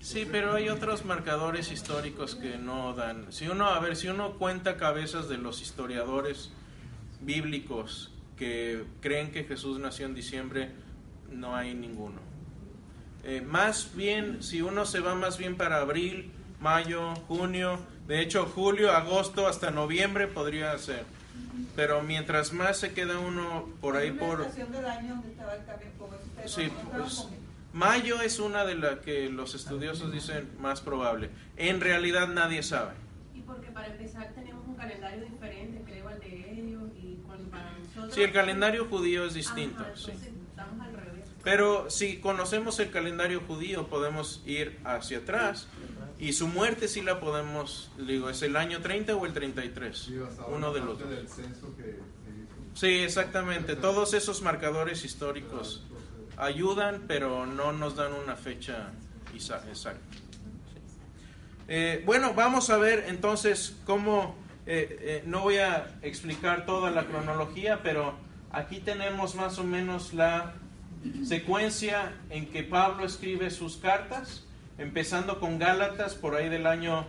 [0.06, 3.34] Sí, pero hay otros marcadores históricos que no dan.
[3.34, 6.52] Si uno, a ver, si uno cuenta cabezas de los historiadores
[7.22, 10.70] bíblicos que creen que Jesús nació en diciembre,
[11.32, 12.20] no hay ninguno.
[13.24, 18.46] Eh, más bien, si uno se va más bien para abril, mayo, junio, de hecho
[18.46, 21.04] julio, agosto hasta noviembre podría ser.
[21.76, 24.46] Pero mientras más se queda uno por ahí por...
[26.46, 27.28] Sí, pues,
[27.75, 31.29] mayo es una de las que los estudiosos dicen más probable.
[31.57, 32.93] En realidad nadie sabe.
[33.33, 37.19] Y porque para empezar tenemos un calendario diferente, creo, al de ellos y
[37.51, 38.15] para nosotros...
[38.15, 39.83] Sí, el calendario judío es distinto.
[39.93, 40.11] sí.
[41.43, 45.67] Pero si conocemos el calendario judío, podemos ir hacia atrás.
[46.17, 50.11] Y su muerte sí la podemos, digo, ¿es el año 30 o el 33?
[50.47, 51.07] Uno de los dos.
[52.73, 53.75] Sí, exactamente.
[53.75, 55.83] Todos esos marcadores históricos
[56.38, 58.91] ayudan, pero no nos dan una fecha
[59.36, 60.00] exacta.
[61.67, 67.06] Eh, bueno, vamos a ver entonces cómo, eh, eh, no voy a explicar toda la
[67.06, 68.15] cronología, pero
[68.52, 70.54] aquí tenemos más o menos la
[71.24, 74.45] secuencia en que Pablo escribe sus cartas,
[74.78, 77.06] empezando con Gálatas por ahí del año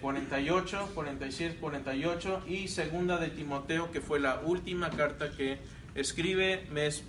[0.00, 5.58] 48, 46, 48 y segunda de Timoteo, que fue la última carta que
[5.96, 7.02] escribe, es,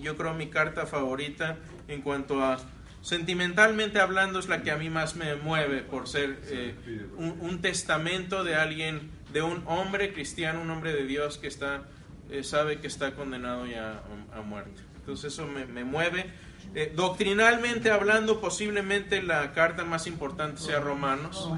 [0.00, 1.56] yo creo mi carta favorita
[1.88, 2.58] en cuanto a
[3.02, 6.74] sentimentalmente hablando es la que a mí más me mueve por ser eh,
[7.16, 11.84] un, testamento de alguien, de un hombre cristiano, un hombre de Dios que está,
[12.30, 14.02] eh, sabe que está condenado ya
[14.34, 14.82] a muerte.
[14.96, 16.32] Entonces eso me, mueve.
[16.74, 21.48] Eh, doctrinalmente hablando, posiblemente la carta más importante sea Romanos,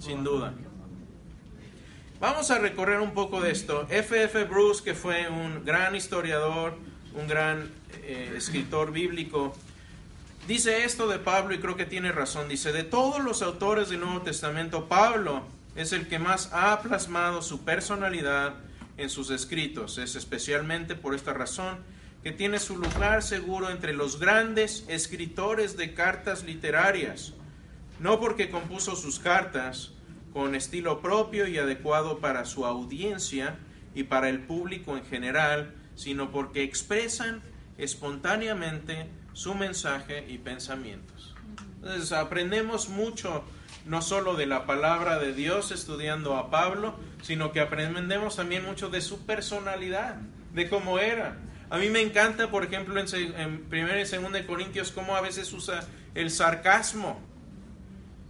[0.00, 0.52] sin duda.
[2.18, 3.86] Vamos a recorrer un poco de esto.
[3.88, 4.24] F.F.
[4.24, 4.44] F.
[4.46, 6.76] Bruce, que fue un gran historiador,
[7.14, 7.70] un gran
[8.02, 9.54] eh, escritor bíblico,
[10.46, 12.48] dice esto de Pablo y creo que tiene razón.
[12.48, 15.42] Dice, de todos los autores del Nuevo Testamento, Pablo
[15.76, 18.54] es el que más ha plasmado su personalidad
[18.96, 19.98] en sus escritos.
[19.98, 21.78] Es especialmente por esta razón
[22.22, 27.32] que tiene su lugar seguro entre los grandes escritores de cartas literarias,
[28.00, 29.92] no porque compuso sus cartas,
[30.32, 33.56] con estilo propio y adecuado para su audiencia
[33.94, 37.42] y para el público en general, sino porque expresan
[37.76, 41.34] espontáneamente su mensaje y pensamientos.
[41.76, 43.44] Entonces aprendemos mucho
[43.84, 48.90] no solo de la palabra de Dios estudiando a Pablo, sino que aprendemos también mucho
[48.90, 50.16] de su personalidad,
[50.54, 51.36] de cómo era.
[51.68, 55.20] A mí me encanta, por ejemplo, en, en 1 y 2 de Corintios, cómo a
[55.20, 55.80] veces usa
[56.14, 57.20] el sarcasmo.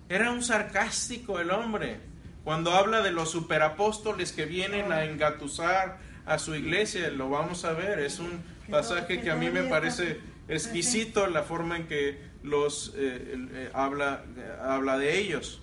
[0.09, 2.01] Era un sarcástico el hombre.
[2.45, 7.73] Cuando habla de los superapóstoles que vienen a engatusar a su iglesia, lo vamos a
[7.73, 7.99] ver.
[7.99, 13.37] Es un pasaje que a mí me parece exquisito la forma en que los eh,
[13.53, 14.25] eh, habla,
[14.63, 15.61] habla de ellos.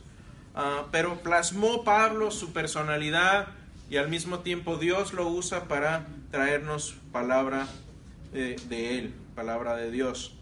[0.56, 3.48] Ah, pero plasmó Pablo su personalidad
[3.90, 7.68] y al mismo tiempo Dios lo usa para traernos palabra
[8.34, 10.34] eh, de Él, palabra de Dios.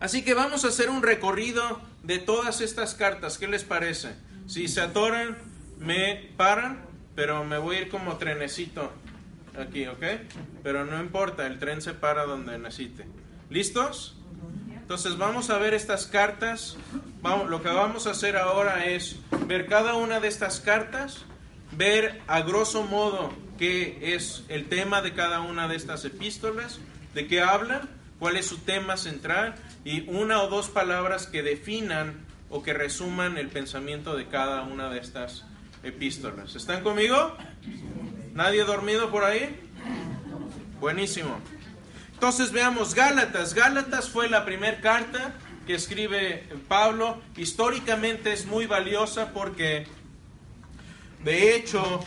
[0.00, 3.38] Así que vamos a hacer un recorrido de todas estas cartas.
[3.38, 4.14] ¿Qué les parece?
[4.46, 5.38] Si se atoran,
[5.78, 6.89] me paran,
[7.20, 8.90] pero me voy a ir como trenecito
[9.54, 10.02] aquí, ¿ok?
[10.62, 13.04] Pero no importa, el tren se para donde necesite.
[13.50, 14.16] ¿Listos?
[14.74, 16.78] Entonces vamos a ver estas cartas.
[17.22, 21.26] Lo que vamos a hacer ahora es ver cada una de estas cartas,
[21.72, 26.80] ver a grosso modo qué es el tema de cada una de estas epístolas,
[27.12, 27.82] de qué hablan,
[28.18, 32.14] cuál es su tema central y una o dos palabras que definan
[32.48, 35.44] o que resuman el pensamiento de cada una de estas
[35.82, 36.54] epístolas.
[36.54, 37.36] ¿Están conmigo?
[38.34, 39.58] ¿Nadie dormido por ahí?
[40.80, 41.38] Buenísimo.
[42.14, 43.54] Entonces veamos Gálatas.
[43.54, 45.34] Gálatas fue la primera carta
[45.66, 47.20] que escribe Pablo.
[47.36, 49.86] Históricamente es muy valiosa porque,
[51.24, 52.00] de hecho,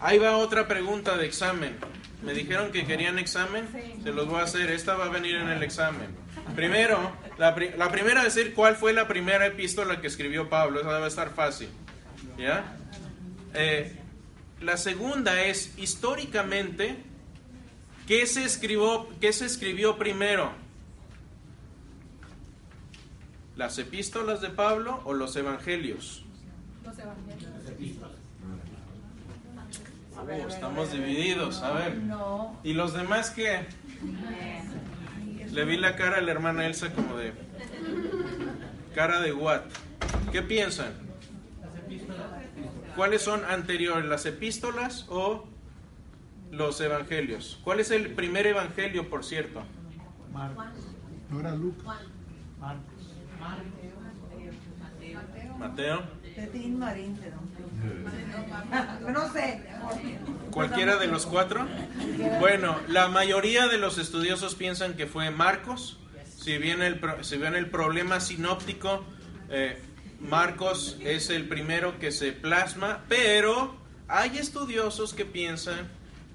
[0.00, 1.76] ahí va otra pregunta de examen.
[2.22, 3.68] Me dijeron que querían examen,
[4.02, 4.70] se los voy a hacer.
[4.70, 6.14] Esta va a venir en el examen.
[6.54, 10.80] Primero, la, primera es decir cuál fue la primera epístola que escribió Pablo.
[10.80, 11.68] Esa debe estar fácil.
[12.38, 12.76] ¿Ya?
[13.54, 13.96] Eh,
[14.60, 16.96] la segunda es, históricamente,
[18.06, 20.52] ¿qué se escribió, qué se escribió primero?
[23.56, 26.24] ¿Las epístolas de Pablo o los evangelios?
[26.84, 27.52] Los evangelios.
[30.16, 31.98] Oh, estamos divididos, a ver.
[32.62, 33.66] ¿Y los demás qué?
[35.50, 37.32] Le vi la cara a la hermana Elsa como de...
[38.94, 39.62] Cara de what?
[40.30, 40.92] ¿Qué piensan?
[42.96, 45.44] ¿Cuáles son anteriores, las epístolas o
[46.50, 47.60] los evangelios?
[47.64, 49.62] ¿Cuál es el primer evangelio, por cierto?
[50.32, 50.66] Marcos.
[51.30, 52.00] No era Lucas.
[55.58, 55.58] Mateo.
[55.58, 56.02] Mateo.
[59.08, 59.62] No sé.
[60.50, 61.66] ¿Cualquiera de los cuatro?
[62.40, 65.98] Bueno, la mayoría de los estudiosos piensan que fue Marcos.
[66.36, 69.04] Si bien el, si bien el problema sinóptico,
[69.48, 69.80] eh,
[70.22, 73.74] Marcos es el primero que se plasma, pero
[74.08, 75.88] hay estudiosos que piensan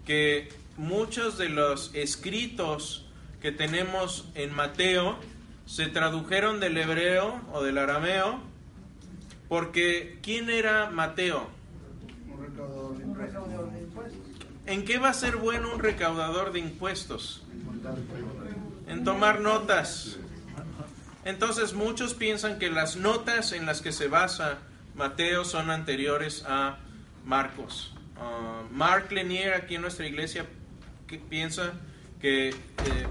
[0.05, 3.05] que muchos de los escritos
[3.41, 5.17] que tenemos en Mateo
[5.65, 8.39] se tradujeron del hebreo o del arameo,
[9.47, 11.47] porque ¿quién era Mateo?
[12.29, 14.21] Un recaudador de impuestos.
[14.65, 17.43] ¿En qué va a ser bueno un recaudador de impuestos?
[18.87, 20.19] En tomar notas.
[21.27, 24.59] Entonces muchos piensan que las notas en las que se basa
[24.95, 26.77] Mateo son anteriores a
[27.25, 27.93] Marcos.
[28.15, 30.45] Uh, Mark Lenier aquí en nuestra iglesia
[31.29, 31.73] piensa
[32.21, 32.55] que eh,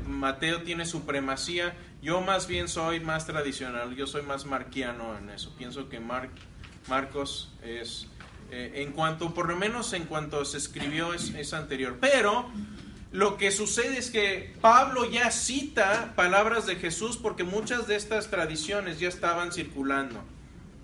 [0.07, 1.75] Mateo tiene supremacía.
[2.01, 5.55] Yo más bien soy más tradicional, yo soy más marquiano en eso.
[5.59, 8.09] Pienso que Marcos es,
[8.51, 11.99] eh, en cuanto, por lo menos en cuanto se escribió, es, es anterior.
[12.01, 12.51] Pero
[13.17, 18.29] lo que sucede es que Pablo ya cita palabras de Jesús porque muchas de estas
[18.29, 20.23] tradiciones ya estaban circulando.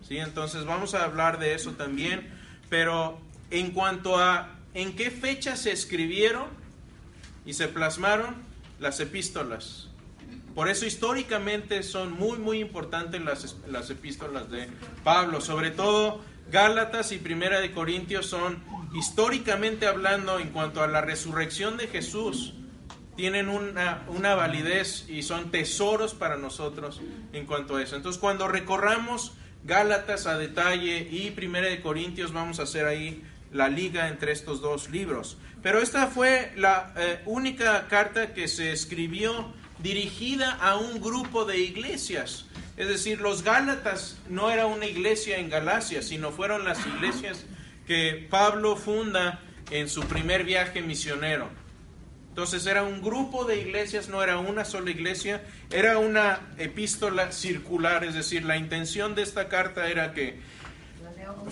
[0.08, 0.16] ¿sí?
[0.16, 2.32] Entonces vamos a hablar de eso también.
[2.70, 6.46] Pero en cuanto a en qué fecha se escribieron
[7.44, 8.36] y se plasmaron
[8.80, 9.88] las epístolas.
[10.54, 14.68] Por eso históricamente son muy, muy importantes las, las epístolas de
[15.04, 15.42] Pablo.
[15.42, 18.62] Sobre todo Gálatas y Primera de Corintios son
[18.94, 22.54] históricamente hablando, en cuanto a la resurrección de Jesús,
[23.16, 27.00] tienen una, una, validez y son tesoros para nosotros
[27.32, 27.96] en cuanto a eso.
[27.96, 29.34] Entonces, cuando recorramos
[29.64, 33.22] Gálatas a detalle y Primera de Corintios, vamos a hacer ahí
[33.52, 35.36] la liga entre estos dos libros.
[35.62, 41.58] Pero esta fue la eh, única carta que se escribió dirigida a un grupo de
[41.58, 42.46] iglesias.
[42.76, 47.44] Es decir, los Gálatas no era una iglesia en Galacia, sino fueron las iglesias
[47.86, 51.48] que Pablo funda en su primer viaje misionero.
[52.28, 58.04] Entonces era un grupo de iglesias, no era una sola iglesia, era una epístola circular,
[58.04, 60.40] es decir, la intención de esta carta era que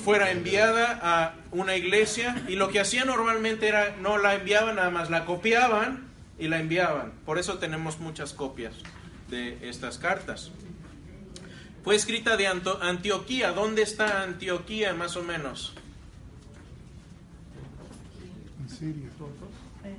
[0.02, 4.90] fuera enviada a una iglesia y lo que hacían normalmente era no la enviaban nada
[4.90, 6.08] más, la copiaban
[6.38, 7.12] y la enviaban.
[7.26, 8.74] Por eso tenemos muchas copias
[9.28, 10.50] de estas cartas.
[11.84, 13.52] Fue escrita de Antioquía.
[13.52, 15.74] ¿Dónde está Antioquía más o menos?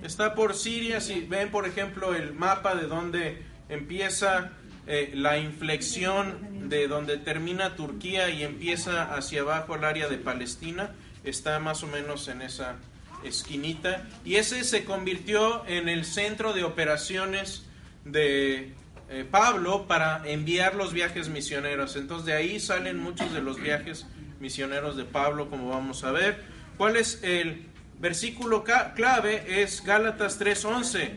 [0.03, 1.01] Está por Siria.
[1.01, 4.51] Si ven, por ejemplo, el mapa de donde empieza
[4.88, 10.91] eh, la inflexión de donde termina Turquía y empieza hacia abajo el área de Palestina,
[11.23, 12.75] está más o menos en esa
[13.23, 14.07] esquinita.
[14.25, 17.65] Y ese se convirtió en el centro de operaciones
[18.05, 18.73] de
[19.09, 21.95] eh, Pablo para enviar los viajes misioneros.
[21.95, 24.07] Entonces de ahí salen muchos de los viajes
[24.39, 26.43] misioneros de Pablo, como vamos a ver.
[26.77, 27.70] ¿Cuál es el
[28.02, 29.62] versículo clave?
[29.62, 31.12] Es Gálatas 3:11,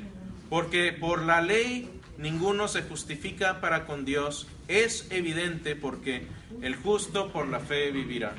[0.51, 4.47] porque por la ley ninguno se justifica para con Dios.
[4.69, 6.27] Es evidente porque
[6.63, 8.35] el justo por la fe vivirá.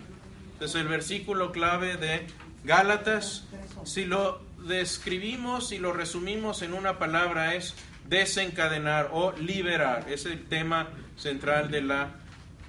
[0.53, 2.27] Entonces el versículo clave de
[2.63, 3.45] Gálatas,
[3.83, 7.75] si lo describimos y lo resumimos en una palabra, es
[8.07, 10.05] desencadenar o liberar.
[10.09, 12.11] Es el tema central de la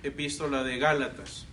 [0.03, 1.46] epístola de Gálatas.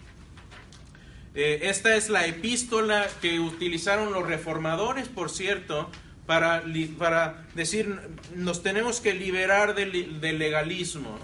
[1.35, 5.89] Eh, esta es la epístola que utilizaron los reformadores, por cierto,
[6.25, 6.63] para,
[6.97, 7.99] para decir,
[8.35, 11.17] nos tenemos que liberar del, legalismo.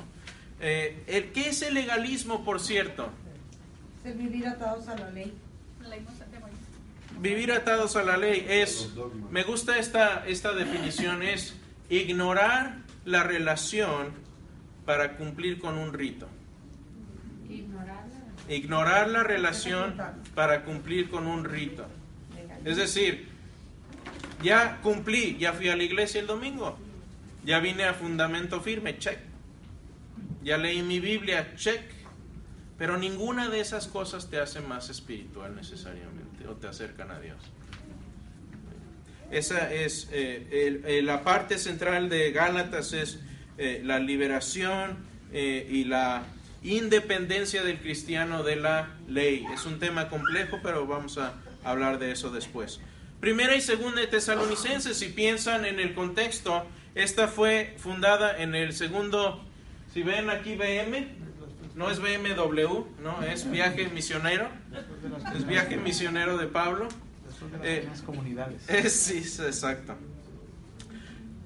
[0.61, 3.09] Eh, ¿Qué es el legalismo, por cierto?
[4.03, 5.33] Es vivir atados a la ley.
[7.19, 8.89] Vivir atados a la ley es,
[9.29, 11.55] me gusta esta, esta definición, es
[11.89, 14.13] ignorar la relación
[14.85, 16.27] para cumplir con un rito.
[18.49, 19.95] Ignorar la relación
[20.35, 21.85] para cumplir con un rito.
[22.65, 23.27] Es decir,
[24.41, 26.77] ya cumplí, ya fui a la iglesia el domingo,
[27.45, 29.19] ya vine a fundamento firme, check.
[30.43, 31.81] Ya leí mi Biblia, check.
[32.77, 37.37] Pero ninguna de esas cosas te hace más espiritual necesariamente o te acercan a Dios.
[39.31, 43.19] Esa es eh, la parte central de Gálatas es
[43.57, 44.97] eh, la liberación
[45.33, 46.23] eh, y la
[46.63, 49.45] independencia del cristiano de la ley.
[49.53, 51.33] Es un tema complejo, pero vamos a
[51.63, 52.79] hablar de eso después.
[53.19, 58.73] Primera y segunda de Tesalonicenses, si piensan en el contexto, esta fue fundada en el
[58.73, 59.43] segundo,
[59.93, 61.07] si ven aquí BM,
[61.75, 64.49] no es BMW, no, es viaje misionero,
[65.35, 66.87] es viaje misionero de Pablo.
[67.63, 68.63] Eh, las comunidades.
[68.93, 69.95] sí, exacto.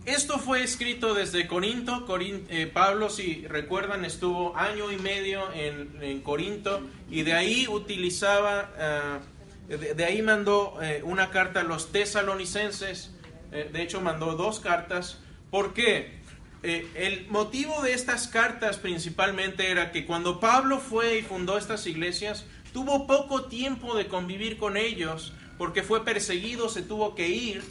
[0.06, 2.06] Esto fue escrito desde Corinto.
[2.50, 9.22] Eh, Pablo, si recuerdan, estuvo año y medio en, Corinto y de ahí utilizaba,
[9.70, 13.12] eh, de, ahí mandó una carta a los tesalonicenses.
[13.52, 15.20] de hecho, mandó dos cartas.
[15.50, 16.22] ¿Por qué?
[16.64, 22.46] el motivo de estas cartas principalmente era que cuando Pablo fue y fundó estas iglesias,
[22.72, 27.64] tuvo poco tiempo de convivir con ellos porque fue perseguido, se tuvo que ir.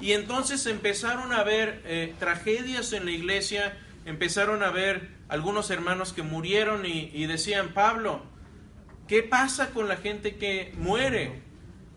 [0.00, 6.12] Y entonces empezaron a ver eh, tragedias en la iglesia, empezaron a ver algunos hermanos
[6.12, 8.22] que murieron y, decían, Pablo,
[9.06, 11.42] ¿qué pasa con la gente que muere?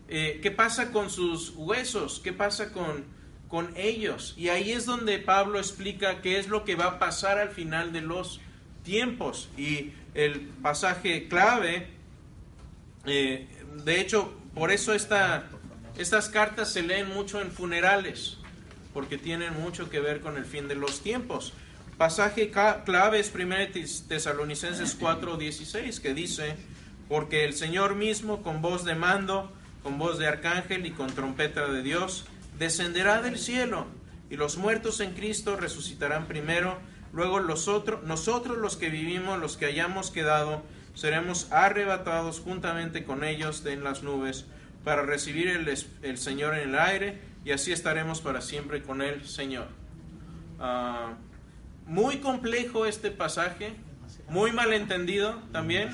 [0.09, 2.21] Eh, ¿Qué pasa con sus huesos?
[2.23, 3.05] ¿Qué pasa con,
[3.47, 4.35] con ellos?
[4.37, 7.93] Y ahí es donde Pablo explica qué es lo que va a pasar al final
[7.93, 8.41] de los
[8.83, 9.49] tiempos.
[9.57, 11.87] Y el pasaje clave,
[13.05, 13.47] eh,
[13.83, 15.49] de hecho, por eso esta,
[15.97, 18.37] estas cartas se leen mucho en funerales,
[18.93, 21.53] porque tienen mucho que ver con el fin de los tiempos.
[21.97, 26.55] Pasaje clave es 1 Tesalonicenses 4:16, que dice,
[27.07, 29.51] porque el Señor mismo con voz de mando,
[29.83, 32.25] con voz de arcángel y con trompeta de Dios,
[32.57, 33.85] descenderá del cielo,
[34.31, 36.79] y los muertos en Cristo resucitarán primero,
[37.11, 40.63] luego los otros, nosotros los que vivimos, los que hayamos quedado,
[40.95, 44.47] seremos arrebatados juntamente con ellos en las nubes
[44.83, 49.67] para recibir el, Señor en el aire y así estaremos para siempre con el Señor.
[50.59, 51.13] Ah,
[51.85, 53.73] muy complejo este pasaje,
[54.29, 55.89] muy malentendido también.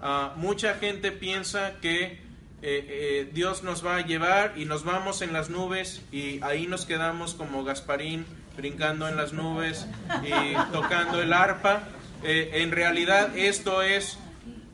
[0.00, 2.18] Ah, mucha gente piensa que eh,
[2.62, 6.84] eh, Dios nos va a llevar y nos vamos en las nubes y ahí nos
[6.84, 9.86] quedamos como Gasparín brincando en las nubes
[10.22, 11.84] y tocando el arpa.
[12.22, 14.18] Eh, en realidad esto es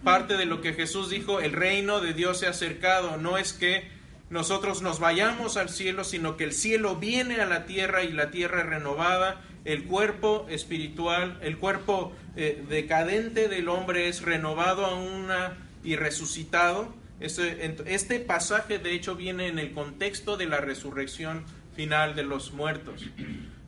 [0.04, 3.16] parte de lo que Jesús dijo, el reino de Dios se ha acercado.
[3.16, 3.88] No es que
[4.28, 8.30] nosotros nos vayamos al cielo, sino que el cielo viene a la tierra y la
[8.30, 9.42] tierra es renovada.
[9.64, 16.94] El cuerpo espiritual, el cuerpo eh, decadente del hombre es renovado a una y resucitado.
[17.18, 21.44] Este, este, pasaje de hecho viene en el contexto de la resurrección
[21.74, 23.04] final de los muertos.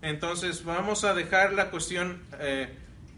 [0.03, 2.69] Entonces vamos a dejar la cuestión eh,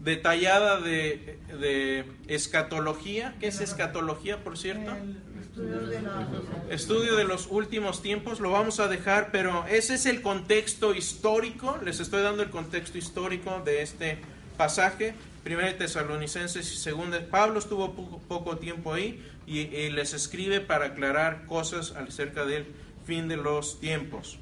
[0.03, 3.35] detallada de, de escatología.
[3.39, 4.91] ¿Qué es escatología, por cierto?
[5.39, 6.27] Estudio de la
[6.69, 11.77] Estudio de los últimos tiempos, lo vamos a dejar, pero ese es el contexto histórico.
[11.83, 14.19] Les estoy dando el contexto histórico de este
[14.57, 15.13] pasaje.
[15.43, 17.19] Primera de Tesalonicenses y segunda.
[17.29, 22.65] Pablo estuvo poco, poco tiempo ahí y, y les escribe para aclarar cosas acerca del
[23.05, 24.37] fin de los tiempos.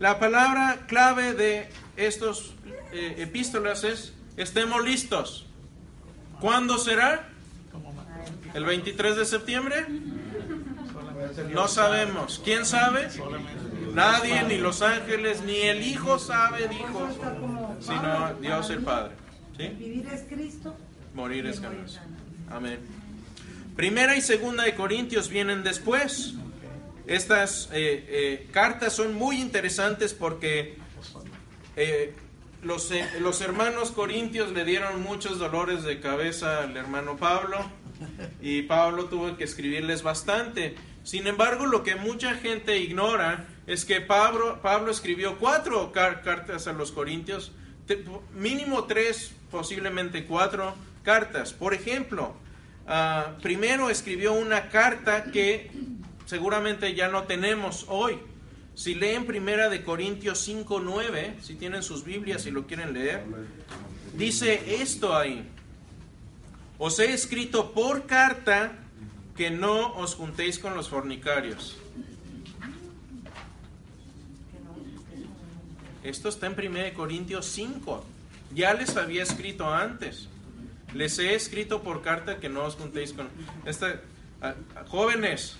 [0.00, 2.54] La palabra clave de estos
[2.92, 5.46] eh, epístolas es estemos listos.
[6.40, 7.28] ¿Cuándo será?
[8.54, 9.86] ¿El 23 de septiembre?
[11.52, 11.98] No sabe.
[11.98, 12.40] sabemos.
[12.44, 13.08] ¿Quién sabe?
[13.92, 17.08] Nadie, ni los ángeles, ni el Hijo sabe, dijo,
[17.80, 19.14] sino Dios el Padre.
[19.56, 20.74] Vivir es Cristo.
[21.14, 22.02] Morir es ganancia.
[22.50, 22.80] Amén.
[23.76, 26.34] Primera y segunda de Corintios vienen después.
[27.06, 30.76] Estas eh, eh, cartas son muy interesantes porque
[31.76, 32.14] eh,
[32.64, 37.58] los, eh, los hermanos corintios le dieron muchos dolores de cabeza al hermano Pablo
[38.40, 40.74] y Pablo tuvo que escribirles bastante.
[41.02, 46.66] Sin embargo, lo que mucha gente ignora es que Pablo, Pablo escribió cuatro car- cartas
[46.66, 47.52] a los corintios,
[48.34, 51.52] mínimo tres, posiblemente cuatro cartas.
[51.52, 52.34] Por ejemplo,
[52.86, 55.70] ah, primero escribió una carta que
[56.24, 58.18] seguramente ya no tenemos hoy.
[58.74, 63.24] Si leen Primera de Corintios 5:9, si tienen sus Biblias y lo quieren leer,
[64.16, 65.48] dice esto ahí.
[66.78, 68.72] Os he escrito por carta
[69.36, 71.76] que no os juntéis con los fornicarios.
[76.02, 78.04] Esto está en 1 Corintios 5.
[78.54, 80.28] Ya les había escrito antes.
[80.92, 83.28] Les he escrito por carta que no os juntéis con...
[83.64, 84.00] Esta,
[84.88, 85.56] jóvenes.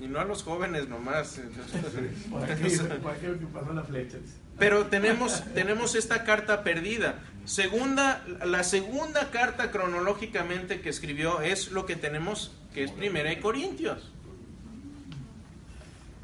[0.00, 1.40] Y no a los jóvenes nomás.
[2.30, 4.18] Por aquello, por aquello que pasó la flecha.
[4.58, 7.20] Pero tenemos, tenemos esta carta perdida.
[7.44, 13.40] Segunda, la segunda carta cronológicamente que escribió es lo que tenemos, que es Primera de
[13.40, 14.12] Corintios.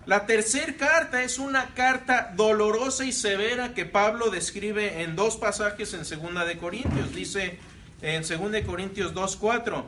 [0.07, 5.95] La tercera carta es una carta dolorosa y severa que Pablo describe en dos pasajes
[5.95, 7.15] en Segunda de Corintios.
[7.15, 7.59] Dice
[8.03, 9.85] en Segunda de Corintios 2:4,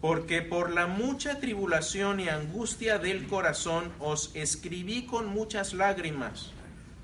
[0.00, 6.52] porque por la mucha tribulación y angustia del corazón os escribí con muchas lágrimas,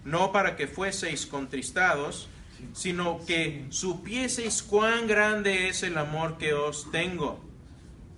[0.04, 2.28] no para que fueseis contristados,
[2.72, 7.42] sino que supieseis cuán grande es el amor que os tengo.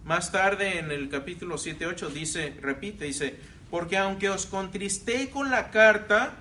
[0.04, 3.36] Más tarde en el capítulo 7, 8 dice, repite, dice,
[3.70, 6.34] porque aunque os contristé con la carta,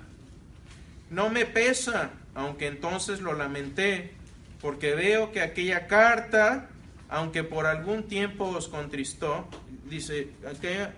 [1.10, 4.12] no me pesa, aunque entonces lo lamenté,
[4.60, 6.70] porque veo que aquella carta,
[7.14, 9.48] aunque por algún tiempo os contristó,
[9.88, 10.32] dice,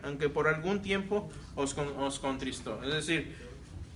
[0.04, 2.82] aunque por algún tiempo os, con- os contristó.
[2.84, 3.36] Es decir,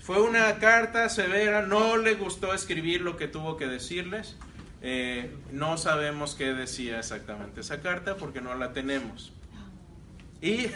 [0.01, 4.35] fue una carta severa, no le gustó escribir lo que tuvo que decirles.
[4.81, 9.31] Eh, no sabemos qué decía exactamente esa carta porque no la tenemos.
[10.41, 10.67] Y,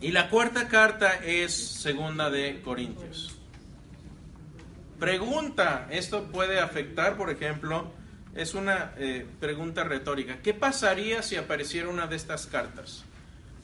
[0.00, 3.38] y la cuarta carta es segunda de Corintios.
[4.98, 7.92] Pregunta, esto puede afectar, por ejemplo,
[8.34, 10.38] es una eh, pregunta retórica.
[10.42, 13.04] ¿Qué pasaría si apareciera una de estas cartas?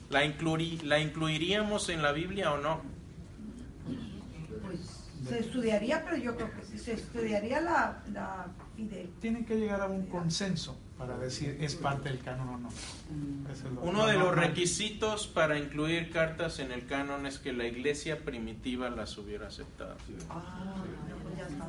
[0.09, 2.81] ¿La, incluirí- ¿La incluiríamos en la Biblia o no?
[4.63, 4.79] Pues
[5.27, 8.47] se estudiaría, pero yo creo que sí, se estudiaría la, la.
[9.21, 12.69] Tienen que llegar a un consenso para decir es parte del canon o no.
[13.51, 17.37] Eso es lo- Uno de lo los requisitos para incluir cartas en el canon es
[17.37, 19.95] que la iglesia primitiva las hubiera aceptado.
[20.29, 20.73] Ah,
[21.23, 21.67] pues ya está.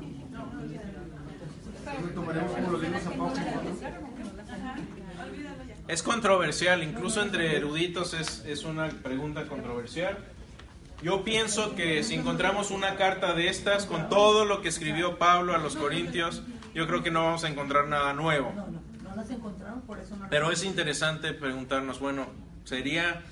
[5.88, 10.18] Es controversial, incluso entre eruditos es, es una pregunta controversial.
[11.02, 15.54] Yo pienso que si encontramos una carta de estas con todo lo que escribió Pablo
[15.54, 16.42] a los Corintios,
[16.74, 18.52] yo creo que no vamos a encontrar nada nuevo.
[20.30, 22.28] Pero es interesante preguntarnos, bueno,
[22.64, 23.22] ¿sería,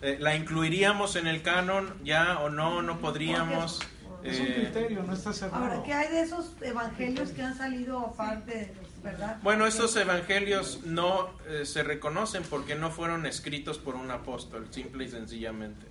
[0.00, 2.80] eh, la incluiríamos en el canon ya o no?
[2.80, 3.80] ¿No podríamos?
[4.24, 5.64] Es un Eh, criterio, no está cerrado.
[5.64, 9.38] Ahora, ¿qué hay de esos evangelios que han salido aparte, verdad?
[9.42, 15.04] Bueno, estos evangelios no eh, se reconocen porque no fueron escritos por un apóstol, simple
[15.04, 15.86] y sencillamente.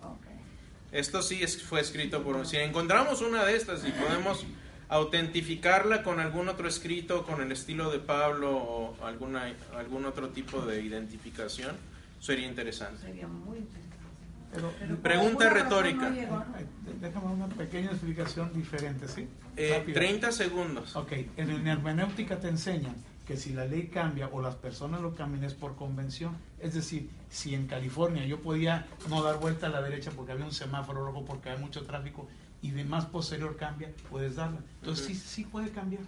[0.91, 2.45] Esto sí es- fue escrito por un...
[2.45, 4.45] Si encontramos una de estas y podemos
[4.89, 10.61] autentificarla con algún otro escrito, con el estilo de Pablo o alguna, algún otro tipo
[10.61, 11.75] de identificación,
[12.19, 13.01] sería interesante.
[13.01, 13.88] Sería muy interesante.
[14.51, 14.71] Pero-
[15.01, 16.09] Pregunta retórica.
[16.09, 16.45] no
[16.99, 19.27] Déjame una pequeña explicación diferente, ¿sí?
[19.55, 19.93] Eh, Rápida.
[19.99, 20.95] 30 segundos.
[20.95, 22.95] Ok, en la hermenéutica te enseñan
[23.25, 26.35] que si la ley cambia o las personas lo cambian es por convención.
[26.59, 30.45] Es decir, si en California yo podía no dar vuelta a la derecha porque había
[30.45, 32.27] un semáforo rojo, porque había mucho tráfico,
[32.61, 34.59] y de más posterior cambia, puedes darla.
[34.81, 36.01] Entonces sí, sí puede cambiar.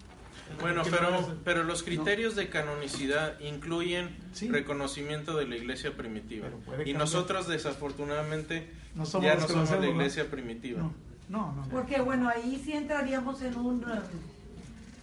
[0.60, 4.50] Bueno, pero, pero los criterios de canonicidad incluyen Sí.
[4.50, 6.48] reconocimiento de la iglesia primitiva.
[6.86, 10.80] Y nosotros desafortunadamente No somos ya no somos la iglesia primitiva.
[10.82, 10.94] No,
[11.30, 11.62] no, no.
[11.64, 11.70] no.
[11.70, 13.86] Porque bueno, ahí sí entraríamos en un...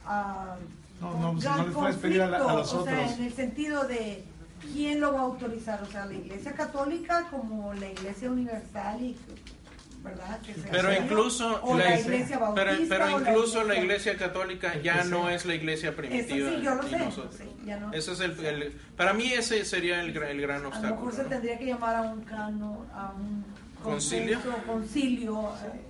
[0.06, 0.56] ah,
[1.00, 3.14] No, un no, si gran no les puedes pedir a la- a los O sea,
[3.14, 4.24] en el sentido de
[4.72, 9.16] quién lo va a autorizar, o sea, la iglesia católica como la iglesia universal y...
[10.02, 10.40] ¿Verdad?
[10.42, 14.16] Que sea Pero incluso o la- la iglesia Pero, bautista pero o incluso la iglesia
[14.16, 16.48] católica ya no es la iglesia Eso primitiva.
[16.50, 17.34] sí, yo lo sé, nosotros.
[17.36, 17.92] sí, ya no.
[17.92, 20.94] Ese es el, el- para mí ese sería el, el gran A lo obstáculo.
[20.96, 21.28] mejor se ¿no?
[21.28, 23.44] tendría que llamar a un cano, a un
[23.82, 24.40] ¿Concilio?
[24.40, 25.48] consenso, concilio.
[25.66, 25.80] eh,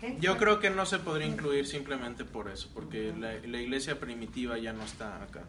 [0.00, 0.16] ¿qué?
[0.18, 4.56] Yo creo que no se podría incluir simplemente por eso, porque la, la iglesia primitiva
[4.58, 5.42] ya no está acá.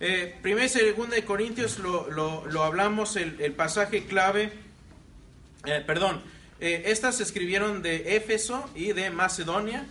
[0.00, 4.52] Eh, primera y segunda de Corintios lo, lo- lo hablamos, el, el pasaje clave,
[5.66, 6.22] eh, perdón,
[6.60, 9.86] eh, estas se escribieron de Éfeso y de Macedonia,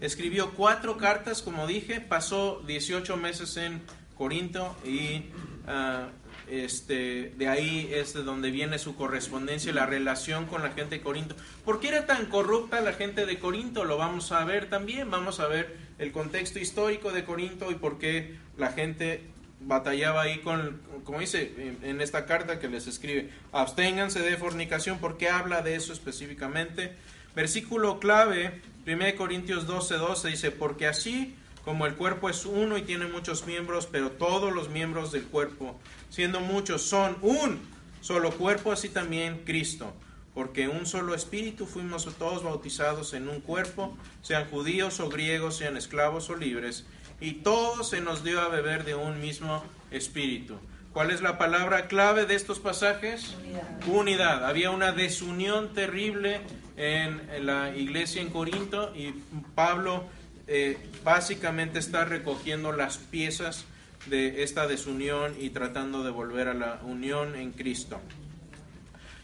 [0.00, 3.82] escribió cuatro cartas, como dije, pasó 18 meses en
[4.16, 5.24] Corinto y
[5.66, 6.08] ah,
[6.50, 11.00] este, de ahí es de donde viene su correspondencia, la relación con la gente de
[11.02, 11.34] Corinto.
[11.64, 13.84] ¿Por qué era tan corrupta la gente de Corinto?
[13.84, 17.98] Lo vamos a ver también, vamos a ver el contexto histórico de Corinto y por
[17.98, 19.22] qué la gente
[19.64, 25.28] batallaba ahí con, como dice en, esta carta que les escribe, absténganse de fornicación, porque
[25.28, 26.92] habla de eso específicamente.
[27.34, 31.34] Versículo clave, 1 Corintios 12, 12 dice, porque así
[31.64, 35.78] como el cuerpo es uno y tiene muchos miembros, pero todos los miembros del cuerpo,
[36.10, 37.60] siendo muchos, son un
[38.00, 39.94] solo cuerpo, así también Cristo.
[40.34, 45.76] Porque un solo espíritu fuimos todos bautizados en un cuerpo, sean judíos o griegos, sean
[45.76, 46.86] esclavos o libres,
[47.22, 49.62] y todos se nos dio a beber de un mismo
[49.92, 50.58] espíritu.
[50.92, 53.36] ¿Cuál es la palabra clave de estos pasajes?
[53.38, 53.86] Unidad.
[53.86, 54.44] Unidad.
[54.44, 56.40] Había una desunión terrible
[56.76, 59.12] en la iglesia en Corinto y
[59.54, 60.04] Pablo
[60.48, 63.64] eh, básicamente está recogiendo las piezas
[64.06, 68.00] de esta desunión y tratando de volver a la unión en Cristo.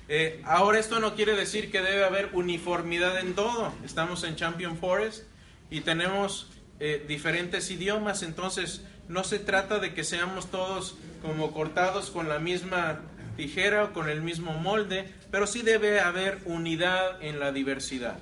[0.08, 3.74] Eh, ahora esto no quiere decir que debe haber uniformidad en todo.
[3.84, 5.24] Estamos en Champion Forest
[5.68, 6.46] y tenemos
[6.80, 12.38] eh, diferentes idiomas, entonces no se trata de que seamos todos como cortados con la
[12.38, 13.00] misma
[13.36, 18.18] tijera o con el mismo molde, pero sí debe haber unidad en la diversidad.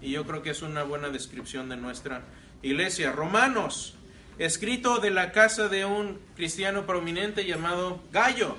[0.00, 2.22] Y yo creo que es una buena descripción de nuestra
[2.62, 3.12] iglesia.
[3.12, 3.94] Romanos,
[4.38, 8.56] escrito de la casa de un cristiano prominente llamado Gallo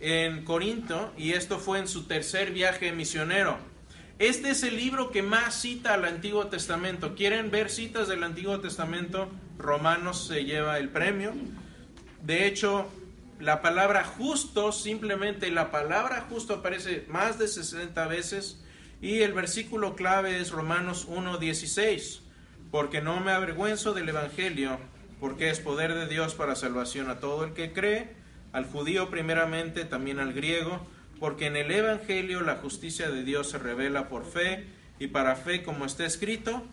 [0.00, 3.71] en Corinto, y esto fue en su tercer viaje misionero.
[4.22, 7.16] Este es el libro que más cita al Antiguo Testamento.
[7.16, 9.28] ¿Quieren ver citas del Antiguo Testamento?
[9.58, 11.32] Romanos se lleva el premio.
[12.22, 12.86] De hecho,
[13.40, 18.62] la palabra justo, simplemente la palabra justo aparece más de 60 veces
[19.00, 22.20] y el versículo clave es Romanos 1.16.
[22.70, 24.78] Porque no me avergüenzo del Evangelio,
[25.18, 28.12] porque es poder de Dios para salvación a todo el que cree,
[28.52, 30.86] al judío primeramente, también al griego,
[31.22, 34.64] porque en el Evangelio la justicia de Dios se revela por fe,
[34.98, 36.64] y para fe, como está escrito,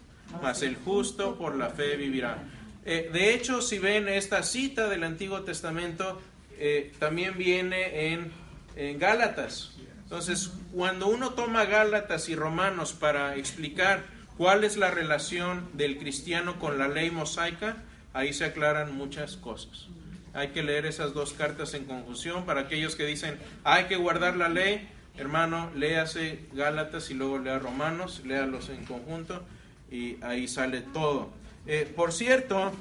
[0.41, 2.45] mas el justo por la fe vivirá.
[2.83, 6.19] Eh, de hecho, si ven esta cita del Antiguo Testamento,
[6.57, 8.31] eh, también viene en,
[8.75, 9.77] en Gálatas.
[10.01, 16.57] Entonces, cuando uno toma Gálatas y Romanos para explicar cuál es la relación del cristiano
[16.57, 17.83] con la ley mosaica,
[18.13, 19.89] ahí se aclaran muchas cosas.
[20.33, 24.35] Hay que leer esas dos cartas en conjunción para aquellos que dicen hay que guardar
[24.37, 24.87] la ley.
[25.17, 29.43] Hermano, léase Gálatas y luego lea Romanos, léalos en conjunto
[29.91, 31.31] y ahí sale todo.
[31.67, 32.71] Eh, por cierto,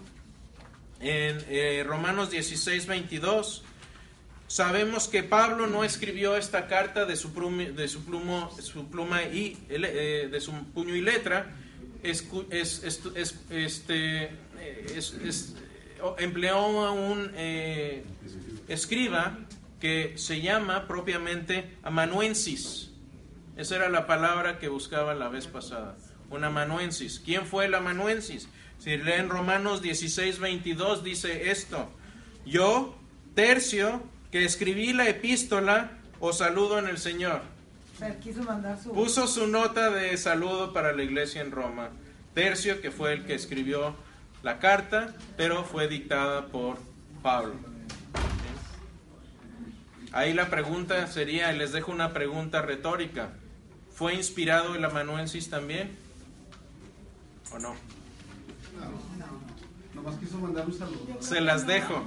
[1.00, 3.64] en eh, Romanos 16, 22,
[4.46, 9.22] sabemos que Pablo no escribió esta carta de su, plumi- de su, plumo, su pluma
[9.24, 11.54] y eh, de su puño y letra.
[12.02, 14.24] Es, es- es- es- este,
[14.96, 15.54] es- es-
[16.18, 18.04] empleó a un eh,
[18.68, 19.38] escriba
[19.80, 22.90] que se llama propiamente amanuensis.
[23.56, 25.96] Esa era la palabra que buscaba la vez pasada.
[26.30, 27.20] Un amanuensis.
[27.24, 28.48] ¿Quién fue el amanuensis?
[28.78, 31.90] Si leen Romanos 16, 22, dice esto.
[32.46, 32.96] Yo,
[33.34, 35.90] tercio, que escribí la epístola,
[36.20, 37.42] os saludo en el Señor.
[38.94, 41.90] Puso su nota de saludo para la iglesia en Roma.
[42.34, 43.96] Tercio, que fue el que escribió
[44.42, 46.78] la carta, pero fue dictada por
[47.22, 47.54] Pablo.
[50.12, 53.30] Ahí la pregunta sería, les dejo una pregunta retórica.
[53.92, 55.90] ¿Fue inspirado el amanuensis también?
[57.52, 57.74] ¿O no?
[57.74, 57.74] No,
[59.94, 61.16] nomás quiso mandar un saludo.
[61.20, 62.04] Se las dejo.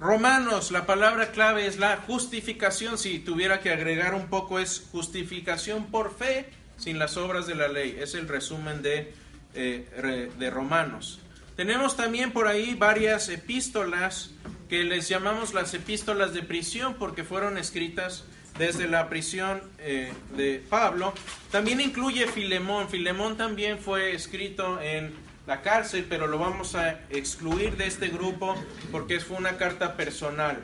[0.00, 2.98] Romanos, la palabra clave es la justificación.
[2.98, 6.50] Si tuviera que agregar un poco, es justificación por fe
[6.82, 7.96] sin las obras de la ley.
[8.00, 9.14] Es el resumen de,
[9.54, 11.20] eh, de Romanos.
[11.56, 14.30] Tenemos también por ahí varias epístolas
[14.68, 18.24] que les llamamos las epístolas de prisión porque fueron escritas
[18.58, 21.14] desde la prisión eh, de Pablo.
[21.50, 22.88] También incluye Filemón.
[22.88, 25.14] Filemón también fue escrito en
[25.46, 28.56] la cárcel, pero lo vamos a excluir de este grupo
[28.90, 30.58] porque fue una carta personal.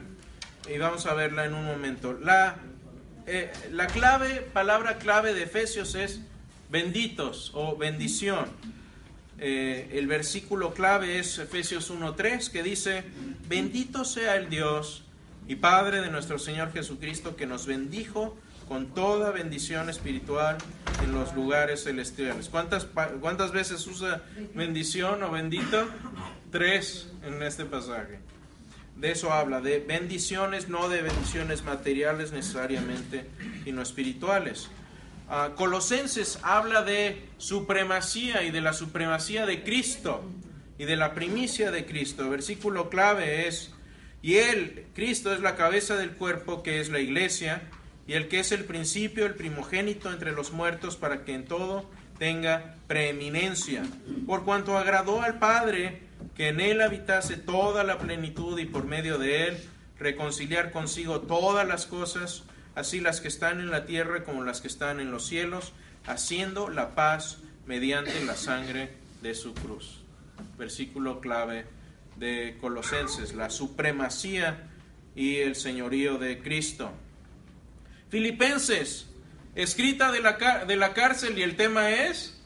[0.69, 2.13] Y vamos a verla en un momento.
[2.13, 2.57] La,
[3.29, 6.21] eh, la clave, palabra clave de Efesios es
[6.71, 8.47] benditos o bendición.
[9.39, 13.05] Eh, el versículo clave es Efesios 1.3 que dice,
[13.49, 15.05] bendito sea el Dios
[15.47, 20.59] y Padre de nuestro Señor Jesucristo que nos bendijo con toda bendición espiritual
[21.03, 22.49] en los lugares celestiales.
[22.49, 22.87] ¿Cuántas,
[23.21, 24.23] cuántas veces usa
[24.55, 25.87] bendición o bendito?
[26.51, 28.21] Tres en este pasaje.
[28.99, 33.27] De eso habla, de bendiciones, no de bendiciones materiales necesariamente,
[33.63, 34.71] sino espirituales.
[35.29, 40.25] Ah, Colosenses habla de supremacía y de la supremacía de Cristo
[40.79, 42.29] y de la primicia de Cristo.
[42.29, 43.73] versículo clave es,
[44.21, 47.63] y Él, Cristo, es la cabeza del cuerpo que es la iglesia,
[48.09, 51.89] y el que es el principio, el primogénito entre los muertos, para que en todo
[52.19, 53.85] tenga preeminencia.
[54.27, 59.19] Por cuanto agradó al Padre que en Él habitase toda la plenitud y por medio
[59.19, 59.59] de Él
[59.99, 62.45] reconciliar consigo todas las cosas,
[62.75, 65.73] así las que están en la tierra como las que están en los cielos,
[66.07, 68.93] haciendo la paz mediante la sangre
[69.23, 70.03] de su cruz.
[70.57, 71.67] Versículo clave
[72.17, 74.69] de Colosenses, la supremacía
[75.15, 76.93] y el señorío de Cristo.
[78.09, 79.09] Filipenses,
[79.55, 82.41] escrita de la, de la cárcel y el tema es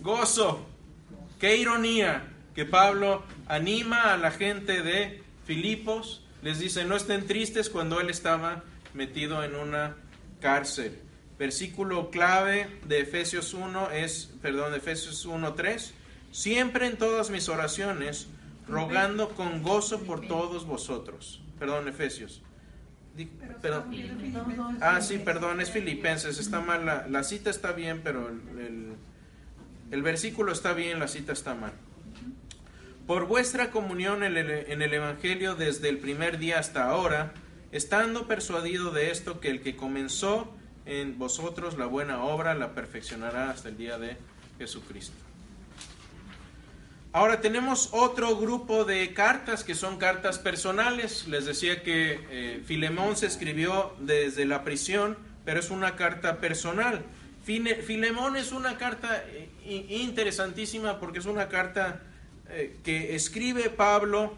[0.00, 0.66] gozo.
[1.40, 7.70] Qué ironía que Pablo anima a la gente de Filipos, les dice no estén tristes
[7.70, 9.96] cuando él estaba metido en una
[10.40, 11.00] cárcel.
[11.38, 15.90] Versículo clave de Efesios 1 es, perdón, de Efesios 1.3,
[16.30, 18.28] siempre en todas mis oraciones,
[18.68, 21.42] rogando con gozo por todos vosotros.
[21.58, 22.42] Perdón, Efesios.
[24.80, 28.96] Ah, sí, perdón, es Filipenses, está mal, la, cita está bien, pero el,
[29.90, 31.72] el, versículo está bien, la cita está mal.
[33.06, 37.34] Por vuestra comunión en el, Evangelio desde el primer día hasta ahora,
[37.70, 40.50] estando persuadido de esto, que el que comenzó
[40.86, 44.16] en vosotros la buena obra la perfeccionará hasta el día de
[44.56, 45.16] Jesucristo.
[47.12, 51.28] Ahora tenemos otro grupo de cartas que son cartas personales.
[51.28, 57.04] Les decía que eh, Filemón se escribió desde la prisión, pero es una carta personal.
[57.44, 62.00] Filemón es una carta eh, interesantísima porque es una carta
[62.50, 64.34] eh, que escribe Pablo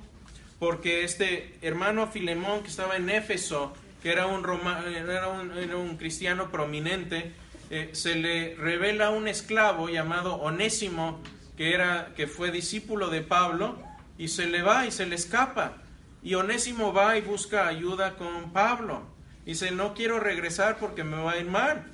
[0.58, 7.32] porque este hermano Filemón que estaba en Éfeso, que era un, era un, cristiano prominente,
[7.70, 11.20] eh, se le revela un esclavo llamado Onésimo,
[11.56, 13.78] que, era, que fue discípulo de Pablo,
[14.18, 15.76] y se le va y se le escapa.
[16.22, 19.02] Y Onésimo va y busca ayuda con Pablo.
[19.44, 21.84] Dice, no quiero regresar porque me va a ir mal.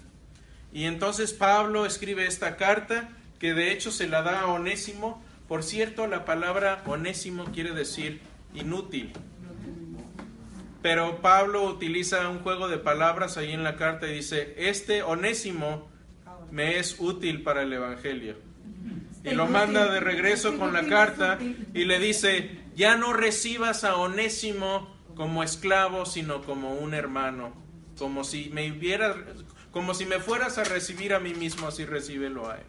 [0.73, 5.23] Y entonces Pablo escribe esta carta que de hecho se la da a Onésimo.
[5.53, 8.23] Por cierto, la palabra Onésimo quiere decir
[8.55, 9.13] inútil.
[10.81, 15.91] Pero Pablo utiliza un juego de palabras ahí en la carta y dice, este onésimo
[16.51, 18.37] me es útil para el Evangelio.
[19.25, 21.39] Y lo manda de regreso con la carta
[21.75, 27.53] y le dice, ya no recibas a onésimo como esclavo, sino como un hermano,
[27.99, 29.15] como si me hubiera,
[29.71, 32.65] como si me fueras a recibir a mí mismo, así recíbelo a él.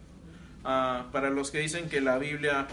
[0.63, 2.67] Ah, para los que dicen que la Biblia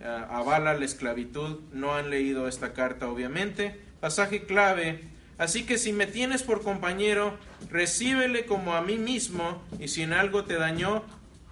[0.00, 3.80] eh, avala la esclavitud, no han leído esta carta obviamente.
[4.00, 5.04] Pasaje clave,
[5.38, 7.36] así que si me tienes por compañero,
[7.70, 11.04] recíbele como a mí mismo y si en algo te dañó,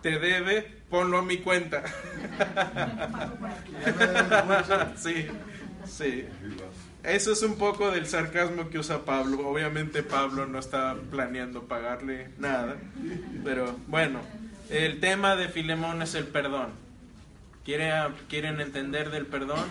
[0.02, 1.84] te debe, ponlo a mi cuenta.
[4.96, 5.26] sí,
[5.86, 6.24] sí.
[7.02, 9.48] Eso es un poco del sarcasmo que usa Pablo.
[9.48, 12.76] Obviamente Pablo no está planeando pagarle nada,
[13.44, 14.20] pero bueno,
[14.70, 16.86] el tema de Filemón es el perdón
[17.66, 19.66] quieren entender del perdón,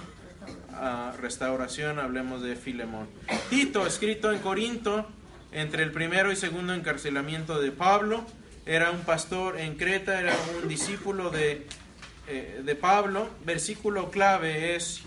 [1.22, 3.08] restauración, hablemos de Filemón.
[3.50, 5.08] Tito, escrito en Corinto,
[5.54, 8.26] entre el primero y segundo encarcelamiento de Pablo,
[8.66, 11.66] era un pastor en Creta, era un discípulo de,
[12.28, 13.30] eh, de Pablo.
[13.46, 15.02] Versículo clave es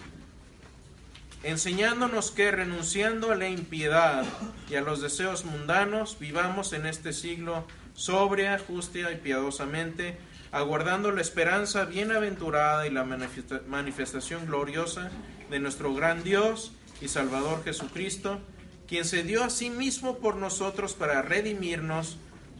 [1.43, 4.24] enseñándonos que renunciando a la impiedad
[4.70, 7.66] y a los deseos mundanos, vivamos en este siglo
[7.99, 10.16] sobria, justa y piadosamente,
[10.53, 15.11] aguardando la esperanza bienaventurada y la manifestación gloriosa
[15.51, 18.38] de nuestro gran Dios y Salvador Jesucristo,
[18.86, 22.18] quien se dio a sí mismo por nosotros para redimirnos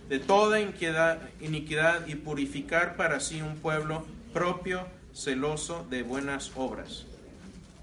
[0.09, 7.07] de toda iniquidad, iniquidad y purificar para sí un pueblo propio, celoso de buenas obras.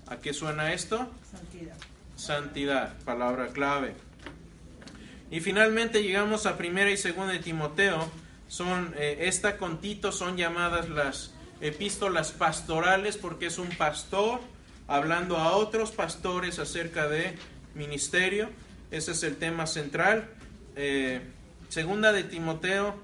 [0.08, 1.10] ¿A qué suena esto?
[1.32, 1.76] Santidad.
[2.18, 3.96] Santidad, palabra clave.
[5.32, 8.10] Y finalmente llegamos a primera y segunda de Timoteo.
[8.48, 14.40] Son eh, esta con Tito son llamadas las epístolas pastorales porque es un pastor
[14.88, 17.36] hablando a otros pastores acerca de
[17.74, 18.50] ministerio.
[18.92, 20.30] Ese es el tema central.
[20.76, 21.22] Eh,
[21.70, 22.96] segunda de Timoteo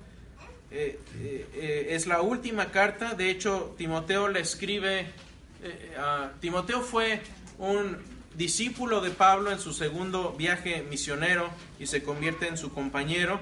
[0.69, 3.15] eh, eh, es la última carta.
[3.15, 5.07] De hecho, Timoteo le escribe.
[5.97, 7.22] a- Timoteo fue
[7.57, 7.97] un
[8.36, 13.40] discípulo de Pablo en su segundo viaje misionero y se convierte en su compañero.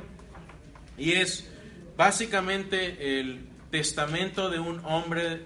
[0.97, 1.49] Y es
[1.95, 5.41] básicamente el testamento de un hombre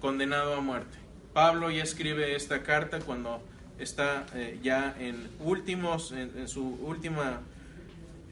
[0.00, 0.98] condenado a muerte.
[1.32, 3.42] Pablo ya escribe esta carta cuando
[3.78, 7.40] está eh, ya en últimos, en, su última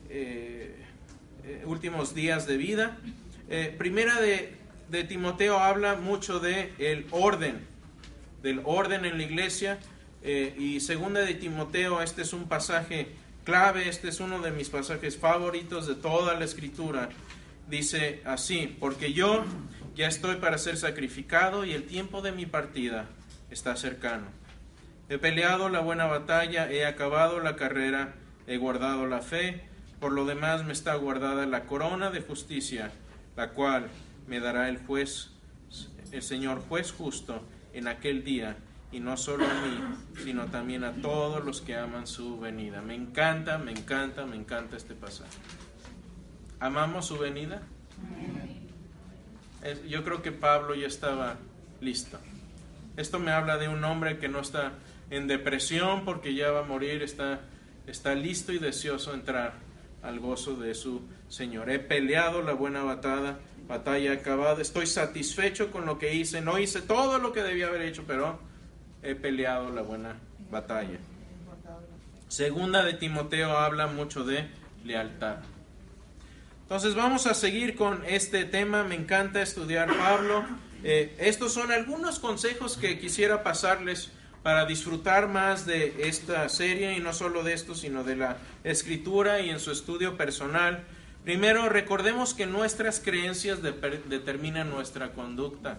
[0.08, 0.76] eh,
[1.44, 2.98] eh, últimos días de vida.
[3.78, 4.54] Primera de,
[4.90, 7.66] de Timoteo habla mucho de el orden,
[8.44, 9.80] del orden en la iglesia.
[10.22, 13.08] Eh, y segunda de Timoteo, este es un pasaje
[13.44, 17.08] clave, este es uno de mis pasajes favoritos de toda la escritura.
[17.68, 19.44] Dice así, porque yo
[19.94, 23.06] ya estoy para ser sacrificado y el tiempo de mi partida
[23.50, 24.26] está cercano.
[25.08, 28.14] He peleado la buena batalla, he acabado la carrera,
[28.46, 29.64] he guardado la fe.
[29.98, 32.92] Por lo demás me está guardada la corona de justicia,
[33.36, 33.88] la cual
[34.26, 35.30] me dará el juez,
[36.12, 37.42] el Señor juez justo
[37.72, 38.56] en aquel día,
[38.92, 42.82] y no solo a mí, sino también a todos los que aman su venida.
[42.82, 45.38] Me encanta, me encanta, me encanta este pasaje.
[46.58, 47.62] ¿Amamos su venida?
[49.88, 51.36] Yo creo que Pablo ya estaba
[51.80, 52.18] listo.
[52.96, 54.72] Esto me habla de un hombre que no está
[55.10, 57.40] en depresión porque ya va a morir, está,
[57.86, 59.54] está listo y deseoso de entrar
[60.02, 61.70] al gozo de su Señor.
[61.70, 63.38] He peleado la buena batalla,
[63.68, 67.82] batalla acabada, estoy satisfecho con lo que hice, no hice todo lo que debía haber
[67.82, 68.49] hecho, pero
[69.02, 70.16] he peleado la buena
[70.50, 70.98] batalla.
[72.28, 74.48] Segunda de Timoteo habla mucho de
[74.84, 75.38] lealtad.
[76.62, 78.84] Entonces vamos a seguir con este tema.
[78.84, 80.44] Me encanta estudiar Pablo.
[80.84, 87.00] Eh, estos son algunos consejos que quisiera pasarles para disfrutar más de esta serie y
[87.00, 90.84] no solo de esto, sino de la escritura y en su estudio personal.
[91.24, 95.78] Primero, recordemos que nuestras creencias determinan nuestra conducta.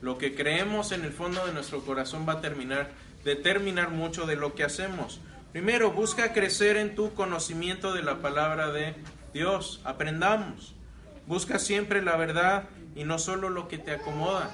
[0.00, 2.90] Lo que creemos en el fondo de nuestro corazón va a terminar,
[3.24, 5.20] determinar mucho de lo que hacemos.
[5.52, 8.94] Primero, busca crecer en tu conocimiento de la palabra de
[9.32, 9.80] Dios.
[9.84, 10.74] Aprendamos.
[11.26, 14.50] Busca siempre la verdad y no solo lo que te acomoda.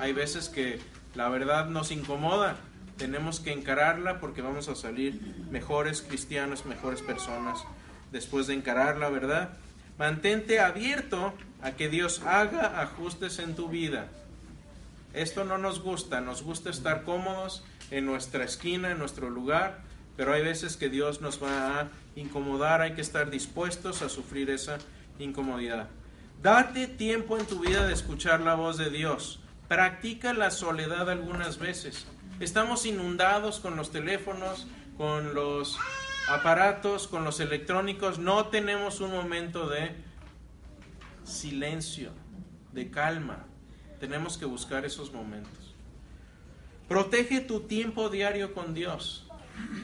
[0.00, 0.80] Hay veces que
[1.14, 2.56] la verdad nos incomoda.
[2.96, 7.64] Tenemos que encararla porque vamos a salir mejores cristianos, mejores personas
[8.12, 9.50] después de encarar la verdad.
[9.98, 14.08] Mantente abierto a que Dios haga ajustes en tu vida.
[15.14, 19.82] Esto no nos gusta, nos gusta estar cómodos en nuestra esquina, en nuestro lugar,
[20.16, 24.50] pero hay veces que Dios nos va a incomodar, hay que estar dispuestos a sufrir
[24.50, 24.78] esa
[25.20, 25.88] incomodidad.
[26.42, 29.40] Date tiempo en tu vida de escuchar la voz de Dios.
[29.68, 32.06] Practica la soledad algunas veces.
[32.40, 35.78] Estamos inundados con los teléfonos, con los
[36.28, 38.18] aparatos, con los electrónicos.
[38.18, 39.94] No tenemos un momento de
[41.22, 42.10] silencio,
[42.72, 43.46] de calma.
[44.00, 45.74] Tenemos que buscar esos momentos.
[46.88, 49.26] Protege tu tiempo diario con Dios.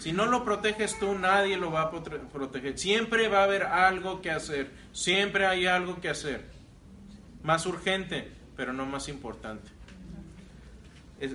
[0.01, 2.79] Si no lo proteges tú, nadie lo va a prote- proteger.
[2.79, 4.71] Siempre va a haber algo que hacer.
[4.93, 6.45] Siempre hay algo que hacer.
[7.43, 9.71] Más urgente, pero no más importante.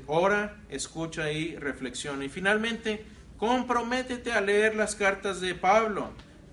[0.08, 2.26] Ora, escucha y reflexiona.
[2.26, 3.06] Y finalmente,
[3.38, 6.10] comprométete a leer las cartas de Pablo.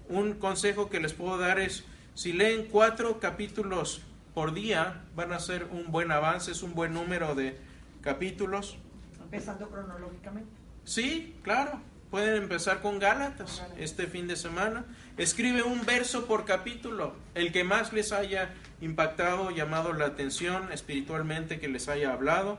[0.08, 4.02] Un consejo que les puedo dar es, si leen cuatro capítulos
[4.34, 7.58] por día, van a ser un buen avance, es un buen número de
[8.00, 8.76] capítulos.
[9.22, 10.50] Empezando cronológicamente.
[10.84, 11.80] Sí, claro.
[12.10, 14.84] Pueden empezar con Gálatas este fin de semana.
[15.16, 18.52] Escribe un verso por capítulo, el que más les haya
[18.82, 22.58] impactado, llamado la atención espiritualmente, que les haya hablado.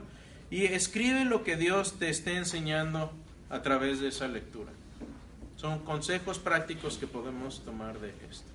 [0.50, 3.12] Y escribe lo que Dios te esté enseñando
[3.48, 4.72] a través de esa lectura.
[5.54, 8.50] Son consejos prácticos que podemos tomar de esto.